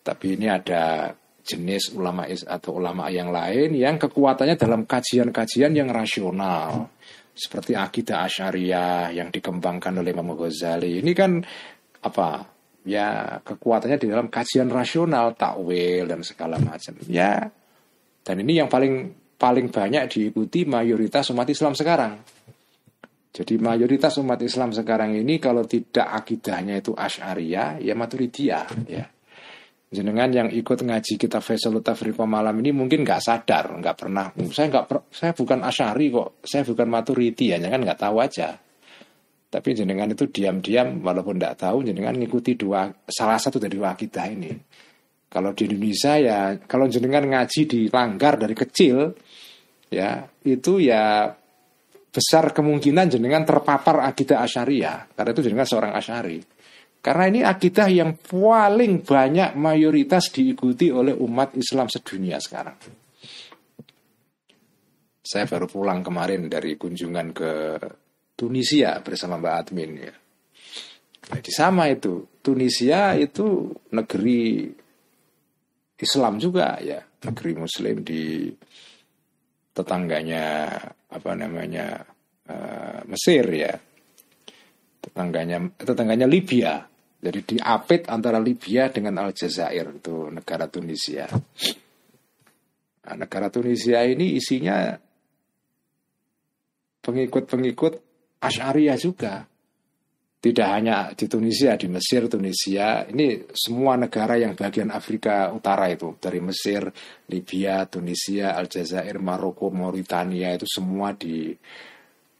[0.00, 6.92] Tapi ini ada jenis ulama atau ulama yang lain yang kekuatannya dalam kajian-kajian yang rasional.
[7.40, 11.00] Seperti akidah Asyariah yang dikembangkan oleh Imam Ghazali.
[11.00, 11.40] Ini kan
[12.04, 12.44] apa?
[12.84, 17.00] Ya kekuatannya di dalam kajian rasional, takwil dan segala macam.
[17.08, 17.48] Ya.
[18.20, 22.20] Dan ini yang paling paling banyak diikuti mayoritas umat Islam sekarang.
[23.32, 29.06] Jadi mayoritas umat Islam sekarang ini kalau tidak akidahnya itu Asy'ariyah ya Maturidiyah ya
[29.90, 34.30] jenengan yang ikut ngaji kita Faisal Tafriqah malam ini mungkin nggak sadar, nggak pernah.
[34.54, 38.54] Saya nggak, saya bukan Asyari kok, saya bukan Maturidi, hanya kan nggak tahu aja.
[39.50, 44.30] Tapi jenengan itu diam-diam, walaupun nggak tahu, jenengan ngikuti dua, salah satu dari dua kita
[44.30, 44.54] ini.
[45.26, 49.10] Kalau di Indonesia ya, kalau jenengan ngaji di langgar dari kecil,
[49.90, 51.34] ya itu ya
[52.10, 56.38] besar kemungkinan jenengan terpapar akidah Asyariah, karena itu jenengan seorang Asyari.
[57.00, 62.76] Karena ini akidah yang paling banyak mayoritas diikuti oleh umat Islam sedunia sekarang.
[65.24, 67.52] Saya baru pulang kemarin dari kunjungan ke
[68.36, 70.14] Tunisia bersama Mbak Admin ya.
[71.30, 74.66] Jadi sama itu, Tunisia itu negeri
[76.00, 78.50] Islam juga ya, negeri Muslim di
[79.70, 80.74] tetangganya
[81.08, 82.02] apa namanya
[82.50, 83.72] uh, Mesir ya,
[84.98, 86.89] tetangganya tetangganya Libya.
[87.20, 91.28] Jadi diapit antara Libya dengan Aljazair itu negara Tunisia.
[93.04, 94.96] Nah, negara Tunisia ini isinya
[97.04, 97.92] pengikut-pengikut
[98.40, 99.44] Asy'ariyah juga.
[100.40, 106.16] Tidak hanya di Tunisia, di Mesir, Tunisia, ini semua negara yang bagian Afrika Utara itu,
[106.16, 106.88] dari Mesir,
[107.28, 111.52] Libya, Tunisia, Aljazair, Maroko, Mauritania itu semua di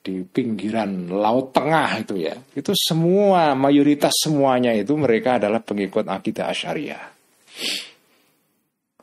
[0.01, 2.37] di pinggiran laut tengah itu ya.
[2.57, 7.21] Itu semua mayoritas semuanya itu mereka adalah pengikut akidah asyariah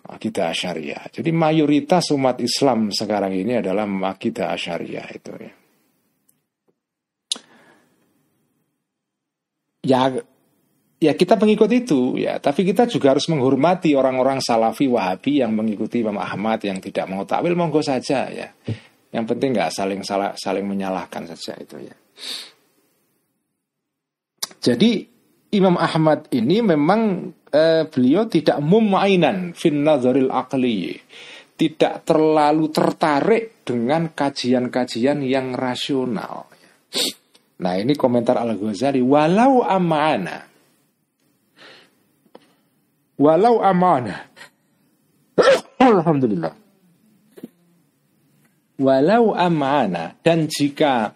[0.08, 5.54] akidah asyariah jadi mayoritas umat Islam sekarang ini adalah akidah asyariah itu ya.
[9.88, 10.02] Ya
[11.00, 12.39] ya kita pengikut itu ya.
[12.39, 17.24] Tapi kita juga harus menghormati orang-orang salafi wahabi yang mengikuti Imam Ahmad yang tidak mau
[17.28, 18.48] takwil monggo saja ya
[19.12, 21.95] yang penting nggak saling salah saling menyalahkan saja itu ya.
[24.60, 25.08] Jadi
[25.55, 30.99] Imam Ahmad ini memang eh, beliau tidak mumainan fin nazaril aqli.
[31.58, 36.45] Tidak terlalu tertarik dengan kajian-kajian yang rasional.
[37.58, 39.01] Nah ini komentar Al-Ghazali.
[39.01, 40.45] Walau amana.
[43.18, 44.30] Walau amana.
[45.82, 46.66] Alhamdulillah
[48.78, 51.13] walau amana dan jika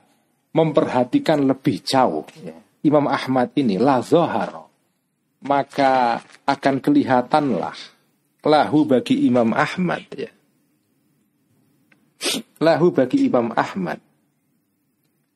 [0.51, 4.71] memperhatikan lebih jauh ya, Imam Ahmad ini la zohar
[5.41, 7.73] maka akan kelihatanlah
[8.45, 10.05] lahu bagi Imam Ahmad.
[10.13, 10.31] Ya.
[12.61, 13.97] Lahu bagi Imam Ahmad.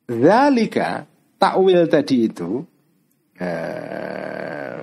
[0.06, 1.02] Zalika
[1.34, 2.62] takwil tadi itu
[3.42, 4.78] eh,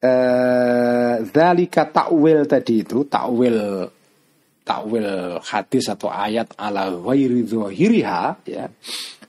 [0.00, 3.84] eh, Zalika takwil tadi itu takwil
[4.70, 7.42] takwil hadis atau ayat ala ghairi
[8.46, 8.70] ya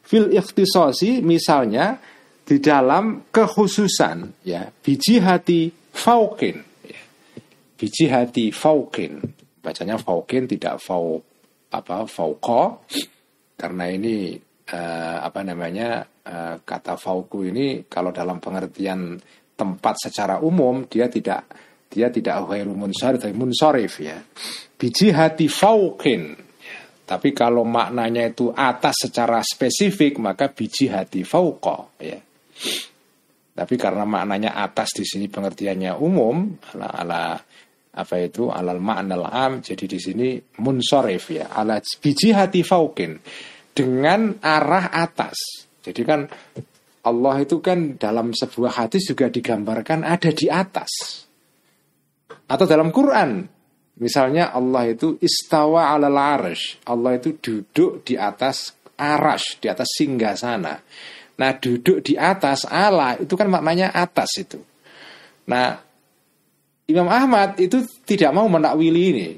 [0.06, 1.98] fil ikhtisasi misalnya
[2.46, 7.02] di dalam kekhususan ya biji hati faukin ya.
[7.74, 9.18] biji hati faukin
[9.66, 11.18] bacanya faukin tidak fau
[11.74, 12.86] apa fauko
[13.58, 14.38] karena ini
[14.70, 19.18] uh, apa namanya uh, kata fauku ini kalau dalam pengertian
[19.58, 21.50] tempat secara umum dia tidak
[21.92, 24.24] dia tidak ghairu munsharif tapi munsorif ya
[24.80, 26.40] biji hati faukin
[27.12, 32.16] tapi kalau maknanya itu atas secara spesifik maka biji hati fauqa ya.
[33.52, 37.24] Tapi karena maknanya atas di sini pengertiannya umum ala, ala
[37.92, 43.20] apa itu alal ma'nal am jadi di sini munsorif ya ala biji hati faukin
[43.76, 45.68] dengan arah atas.
[45.84, 46.24] Jadi kan
[47.04, 51.28] Allah itu kan dalam sebuah hadis juga digambarkan ada di atas.
[52.48, 53.48] Atau dalam Quran
[54.02, 56.82] Misalnya Allah itu istawa ala arsh.
[56.90, 60.82] Allah itu duduk di atas arash, di atas singgah sana.
[61.38, 64.58] Nah duduk di atas Allah itu kan maknanya atas itu.
[65.46, 65.78] Nah
[66.90, 69.30] Imam Ahmad itu tidak mau menakwili ini.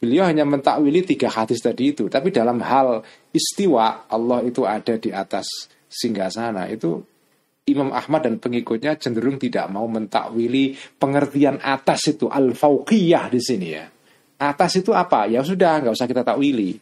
[0.00, 2.08] Beliau hanya mentakwili tiga hadis tadi itu.
[2.08, 3.04] Tapi dalam hal
[3.36, 7.04] istiwa Allah itu ada di atas singgah sana itu
[7.64, 13.88] Imam Ahmad dan pengikutnya cenderung tidak mau mentakwili pengertian atas itu al-fauqiyah di sini ya.
[14.36, 15.24] Atas itu apa?
[15.32, 16.76] Ya sudah, nggak usah kita takwili.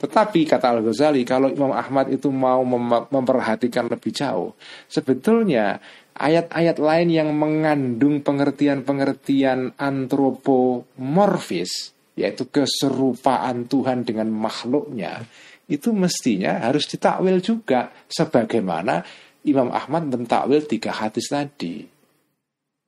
[0.00, 4.56] Tetapi kata Al-Ghazali, kalau Imam Ahmad itu mau mem memperhatikan lebih jauh,
[4.88, 5.76] sebetulnya
[6.16, 15.28] ayat-ayat lain yang mengandung pengertian-pengertian antropomorfis, yaitu keserupaan Tuhan dengan makhluknya,
[15.68, 19.04] itu mestinya harus ditakwil juga sebagaimana
[19.42, 21.82] Imam Ahmad mentakwil tiga hadis tadi.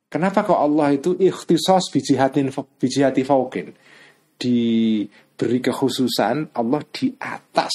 [0.06, 2.46] Kenapa kok Allah itu ikhtisos biji hati,
[2.78, 3.74] biji hati faukin?
[4.38, 7.74] Diberi kekhususan Allah di atas.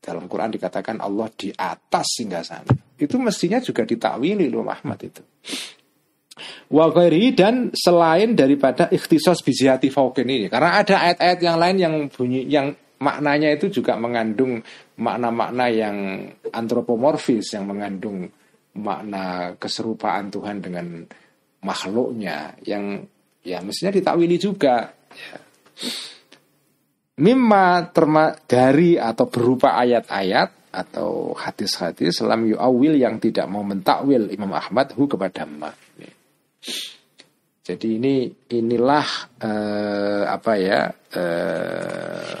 [0.00, 2.72] Dalam Quran dikatakan Allah di atas sehingga sana.
[2.96, 5.20] Itu mestinya juga ditakwili Imam Ahmad itu.
[6.72, 6.88] Wa
[7.36, 10.46] dan selain daripada ikhtisos biji hati faukin ini.
[10.48, 14.62] Karena ada ayat-ayat yang lain yang bunyi yang maknanya itu juga mengandung
[14.98, 15.96] makna-makna yang
[16.50, 18.26] antropomorfis yang mengandung
[18.78, 21.06] makna keserupaan Tuhan dengan
[21.62, 23.02] makhluknya yang
[23.42, 25.38] ya mestinya ditakwili juga ya.
[27.18, 34.54] Mimma terma dari atau berupa ayat-ayat atau hadis-hadis selam yu'awil yang tidak mau mentakwil Imam
[34.54, 35.74] Ahmad hu kepada ma.
[37.68, 39.08] Jadi ini inilah
[39.42, 42.38] eh, apa ya eh,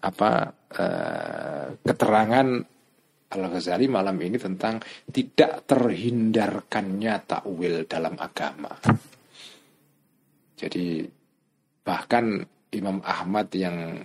[0.00, 0.30] apa
[0.72, 2.48] eh, keterangan
[3.30, 8.74] Al Ghazali malam ini tentang tidak terhindarkannya takwil dalam agama.
[10.58, 11.06] Jadi
[11.86, 12.42] bahkan
[12.74, 14.02] Imam Ahmad yang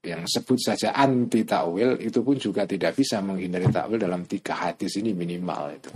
[0.00, 4.96] yang sebut saja anti takwil itu pun juga tidak bisa menghindari takwil dalam tiga hadis
[4.96, 5.92] ini minimal itu.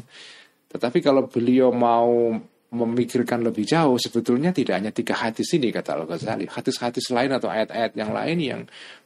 [0.77, 2.37] Tetapi kalau beliau mau
[2.73, 6.49] memikirkan lebih jauh sebetulnya tidak hanya tiga hadis ini kata Al Ghazali.
[6.49, 8.61] Hadis-hadis lain atau ayat-ayat yang lain yang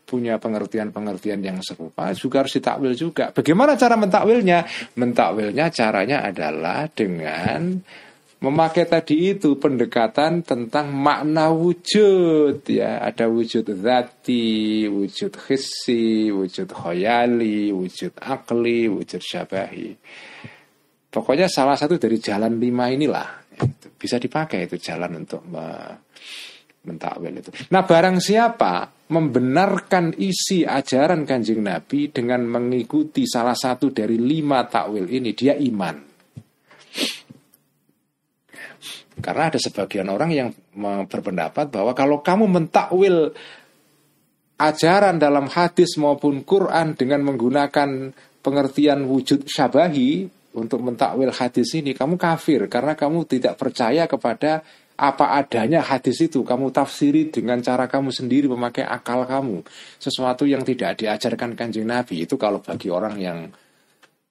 [0.07, 3.35] punya pengertian-pengertian yang serupa juga harus ditakwil juga.
[3.35, 4.62] Bagaimana cara mentakwilnya?
[4.95, 7.83] Mentakwilnya caranya adalah dengan
[8.39, 13.03] memakai tadi itu pendekatan tentang makna wujud ya.
[13.03, 19.91] Ada wujud zati wujud hissi wujud khoyali wujud akli wujud syabahi.
[21.11, 23.45] Pokoknya salah satu dari jalan lima inilah
[23.96, 25.42] bisa dipakai itu jalan untuk
[26.86, 27.50] mentakwil itu.
[27.72, 35.07] Nah, barang siapa membenarkan isi ajaran Kanjeng Nabi dengan mengikuti salah satu dari lima takwil
[35.11, 35.96] ini, dia iman.
[39.16, 40.48] Karena ada sebagian orang yang
[41.09, 43.32] berpendapat bahwa kalau kamu mentakwil
[44.61, 48.12] ajaran dalam hadis maupun Quran dengan menggunakan
[48.44, 54.64] pengertian wujud syabahi, untuk mentakwil hadis ini kamu kafir karena kamu tidak percaya kepada
[54.96, 56.40] apa adanya hadis itu.
[56.40, 59.61] Kamu tafsiri dengan cara kamu sendiri memakai akal kamu.
[60.00, 63.52] Sesuatu yang tidak diajarkan kanjeng Nabi itu kalau bagi orang yang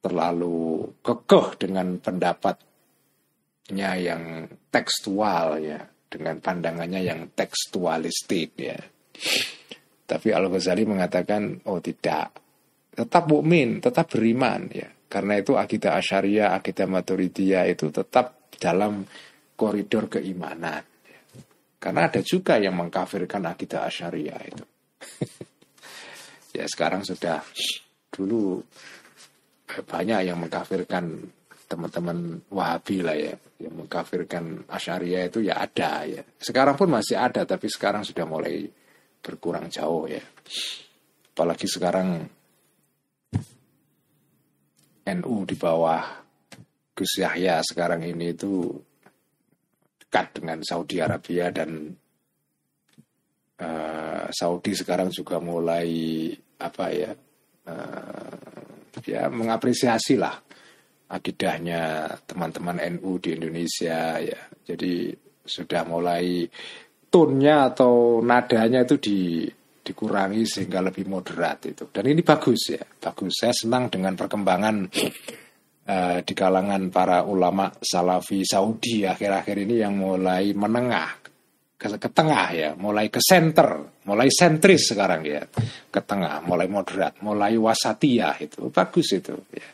[0.01, 8.81] terlalu kekeh dengan pendapatnya yang tekstual ya dengan pandangannya yang tekstualistik ya.
[10.05, 12.41] Tapi Al Ghazali mengatakan oh tidak.
[12.95, 19.05] Tetap mukmin tetap beriman ya karena itu akidah asyariah, akidah maturidiyah itu tetap dalam
[19.55, 20.83] koridor keimanan.
[21.79, 24.65] Karena ada juga yang mengkafirkan akidah asyariah itu.
[26.57, 27.45] ya sekarang sudah
[28.09, 28.63] dulu
[29.65, 31.05] banyak yang mengkafirkan
[31.65, 36.21] teman-teman Wahabi lah ya yang mengkafirkan Asyariah itu ya ada ya.
[36.37, 38.69] Sekarang pun masih ada tapi sekarang sudah mulai
[39.19, 40.21] berkurang jauh ya.
[41.35, 42.23] Apalagi sekarang
[45.05, 46.01] NU di bawah
[46.95, 48.71] Gus Yahya sekarang ini itu
[50.01, 51.91] dekat dengan Saudi Arabia dan
[53.61, 57.11] uh, Saudi sekarang juga mulai apa ya
[57.67, 58.33] uh,
[59.05, 60.39] ya mengapresiasi lah
[61.09, 64.39] akidahnya teman-teman NU di Indonesia ya.
[64.65, 65.13] Jadi
[65.45, 66.49] sudah mulai
[67.13, 69.19] tonnya atau nadanya itu di
[69.85, 71.85] dikurangi sehingga lebih moderat itu.
[71.93, 73.45] Dan ini bagus ya, bagus.
[73.45, 74.75] Saya senang dengan perkembangan
[75.85, 81.21] uh, di kalangan para ulama Salafi Saudi akhir-akhir ini yang mulai menengah
[81.77, 85.45] ke, ke tengah ya, mulai ke center, mulai sentris sekarang ya,
[85.93, 89.69] ke tengah, mulai moderat, mulai wasatiyah itu bagus itu ya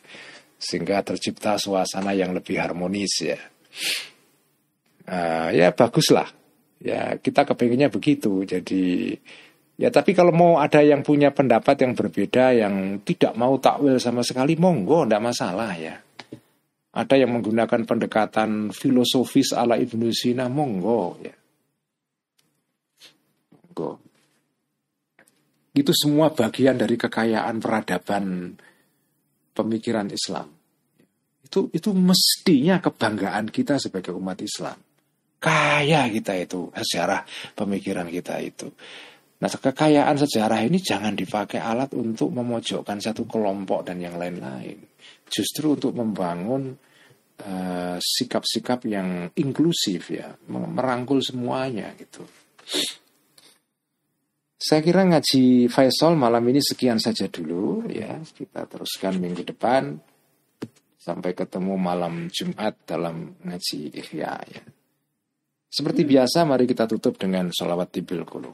[0.61, 3.39] sehingga tercipta suasana yang lebih harmonis ya.
[5.09, 6.29] Uh, ya baguslah.
[6.77, 8.45] Ya kita kepinginnya begitu.
[8.45, 9.17] Jadi
[9.81, 14.21] ya tapi kalau mau ada yang punya pendapat yang berbeda yang tidak mau takwil sama
[14.21, 15.97] sekali monggo tidak masalah ya.
[16.91, 21.33] Ada yang menggunakan pendekatan filosofis ala Ibnu Sina monggo ya.
[23.49, 23.91] Monggo.
[25.71, 28.53] Itu semua bagian dari kekayaan peradaban
[29.55, 30.51] pemikiran Islam.
[31.47, 34.75] Itu itu mestinya kebanggaan kita sebagai umat Islam.
[35.41, 37.23] Kaya kita itu sejarah
[37.55, 38.69] pemikiran kita itu.
[39.41, 44.77] Nah, kekayaan sejarah ini jangan dipakai alat untuk memojokkan satu kelompok dan yang lain-lain.
[45.25, 46.77] Justru untuk membangun
[47.41, 52.21] eh, sikap-sikap uh, yang inklusif ya, merangkul semuanya gitu.
[54.61, 58.21] Saya kira ngaji Faisal malam ini sekian saja dulu ya.
[58.21, 59.97] Kita teruskan minggu depan
[61.01, 64.63] sampai ketemu malam Jumat dalam ngaji Ihya ya.
[65.65, 68.53] Seperti biasa mari kita tutup dengan sholawat tibil qulub.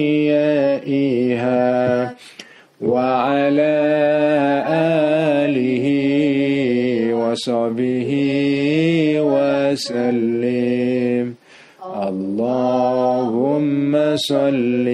[7.41, 8.11] وصحبه
[9.81, 11.25] وسلم.
[12.07, 14.87] اللهم صل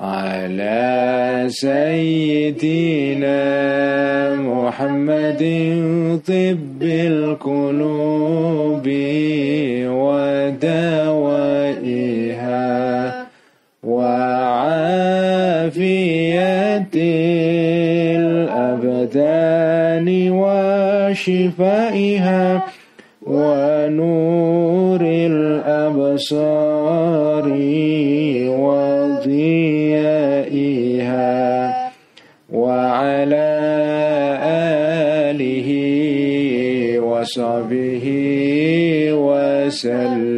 [0.00, 3.44] على سيدنا
[4.36, 5.42] محمد
[6.26, 8.86] طب القلوب
[10.06, 12.66] ودوائها
[13.84, 14.96] وعافية
[18.16, 20.08] الأبدان
[21.12, 22.62] شفائها
[23.26, 25.00] ونور
[25.32, 26.66] الأبصار
[28.66, 29.56] وضيائها
[32.52, 33.48] وعلى
[35.30, 35.68] آله
[37.00, 38.06] وصحبه
[39.66, 40.32] وسلم.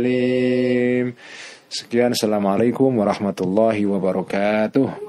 [1.71, 5.08] سكيان السلام عليكم ورحمة الله وبركاته.